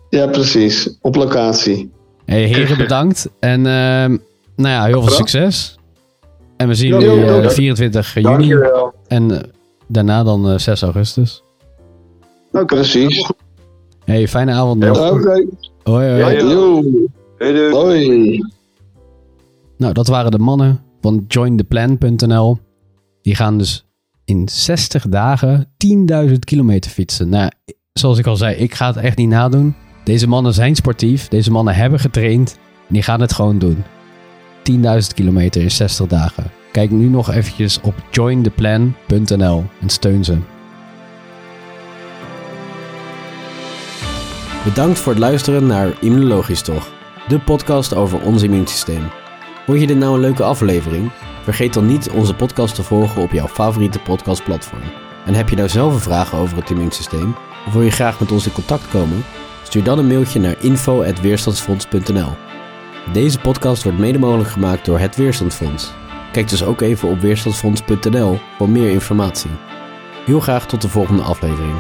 Ja, 0.09 0.27
precies. 0.27 0.97
Op 1.01 1.15
locatie. 1.17 1.91
Hey, 2.25 2.45
heren, 2.45 2.77
bedankt. 2.77 3.29
En 3.41 3.67
ehm, 3.67 4.17
nou 4.61 4.75
ja, 4.75 4.85
heel 4.85 5.03
veel 5.03 5.13
succes. 5.17 5.79
En 6.57 6.69
we 6.69 6.75
zien 6.75 6.89
jullie 6.89 7.11
ja, 7.11 7.37
ja. 7.37 7.43
eh, 7.43 7.49
24 7.51 8.15
juni. 8.15 8.27
Dankjewel. 8.27 8.95
En 9.07 9.31
eh, 9.31 9.49
daarna 9.89 10.23
dan 10.23 10.51
eh, 10.51 10.59
6 10.59 10.83
augustus. 10.83 11.43
Oké. 12.53 12.65
Precies. 12.65 13.31
Hey, 14.05 14.29
fijne 14.29 14.53
avond 14.53 14.79
nog. 14.81 14.97
Ja. 14.97 15.11
Oké. 15.11 15.47
Hoi, 15.83 16.23
hoi. 16.23 17.71
Hoi. 17.71 18.45
Nou, 19.77 19.93
dat 19.93 20.07
waren 20.07 20.31
de 20.31 20.39
mannen 20.39 20.81
van 21.01 21.25
jointheplan.nl. 21.29 22.59
Die 23.23 23.35
gaan 23.35 23.59
dus 23.59 23.87
in 24.25 24.49
60 24.49 25.09
dagen 25.09 25.69
10.000 26.29 26.33
kilometer 26.39 26.91
fietsen. 26.91 27.29
Nou, 27.29 27.51
zoals 27.93 28.19
ik 28.19 28.27
al 28.27 28.37
zei, 28.37 28.57
ik 28.57 28.75
ga 28.75 28.87
het 28.87 28.97
echt 28.97 29.17
niet 29.17 29.29
nadoen. 29.29 29.75
Deze 30.05 30.29
mannen 30.29 30.55
zijn 30.55 30.75
sportief. 30.75 31.29
Deze 31.29 31.51
mannen 31.51 31.75
hebben 31.75 31.99
getraind. 31.99 32.59
En 32.89 32.95
die 32.95 33.03
gaan 33.03 33.21
het 33.21 33.33
gewoon 33.33 33.59
doen. 33.59 33.85
10.000 34.77 35.15
kilometer 35.15 35.63
in 35.63 35.71
60 35.71 36.07
dagen. 36.07 36.51
Kijk 36.73 36.91
nu 36.91 37.09
nog 37.09 37.31
eventjes 37.31 37.81
op 37.81 37.95
jointheplan.nl 38.11 39.65
en 39.81 39.89
steun 39.89 40.25
ze. 40.25 40.39
Bedankt 44.65 44.99
voor 44.99 45.13
het 45.13 45.21
luisteren 45.21 45.67
naar 45.67 45.97
Immunologisch 46.01 46.63
Toch, 46.63 46.93
de 47.29 47.41
podcast 47.41 47.95
over 47.95 48.23
ons 48.23 48.43
immuunsysteem. 48.43 49.03
Vond 49.67 49.81
je 49.81 49.87
dit 49.87 49.99
nou 49.99 50.15
een 50.15 50.21
leuke 50.21 50.43
aflevering? 50.43 51.11
Vergeet 51.43 51.75
dan 51.75 51.87
niet 51.87 52.11
onze 52.11 52.35
podcast 52.35 52.75
te 52.75 52.83
volgen 52.83 53.23
op 53.23 53.33
jouw 53.33 53.49
favoriete 53.49 53.99
podcastplatform. 53.99 54.83
En 55.27 55.35
heb 55.35 55.49
je 55.49 55.57
nou 55.57 55.69
zelf 55.69 55.95
een 55.95 56.01
vraag 56.01 56.35
over 56.35 56.57
het 56.57 56.71
immuunsysteem? 56.71 57.35
Of 57.67 57.73
wil 57.73 57.83
je 57.83 57.91
graag 57.91 58.21
met 58.21 58.33
ons 58.33 58.47
in 58.47 58.53
contact 58.53 58.89
komen? 58.89 59.25
Stuur 59.63 59.85
dan 59.85 59.99
een 59.99 60.07
mailtje 60.07 60.41
naar 60.41 60.57
info.weerstandsfonds.nl 60.61 62.50
Deze 63.13 63.39
podcast 63.39 63.83
wordt 63.83 63.99
mede 63.99 64.19
mogelijk 64.19 64.51
gemaakt 64.51 64.85
door 64.85 64.99
het 64.99 65.17
Weerstandsfonds. 65.17 65.93
Kijk 66.33 66.49
dus 66.49 66.65
ook 66.65 66.81
even 66.81 67.09
op 67.09 67.21
weerstandsfonds.nl 67.21 68.39
voor 68.59 68.69
meer 68.69 68.91
informatie. 68.91 69.51
Heel 70.27 70.41
graag 70.41 70.67
tot 70.67 70.83
de 70.83 70.89
volgende 70.89 71.23
aflevering. 71.23 71.75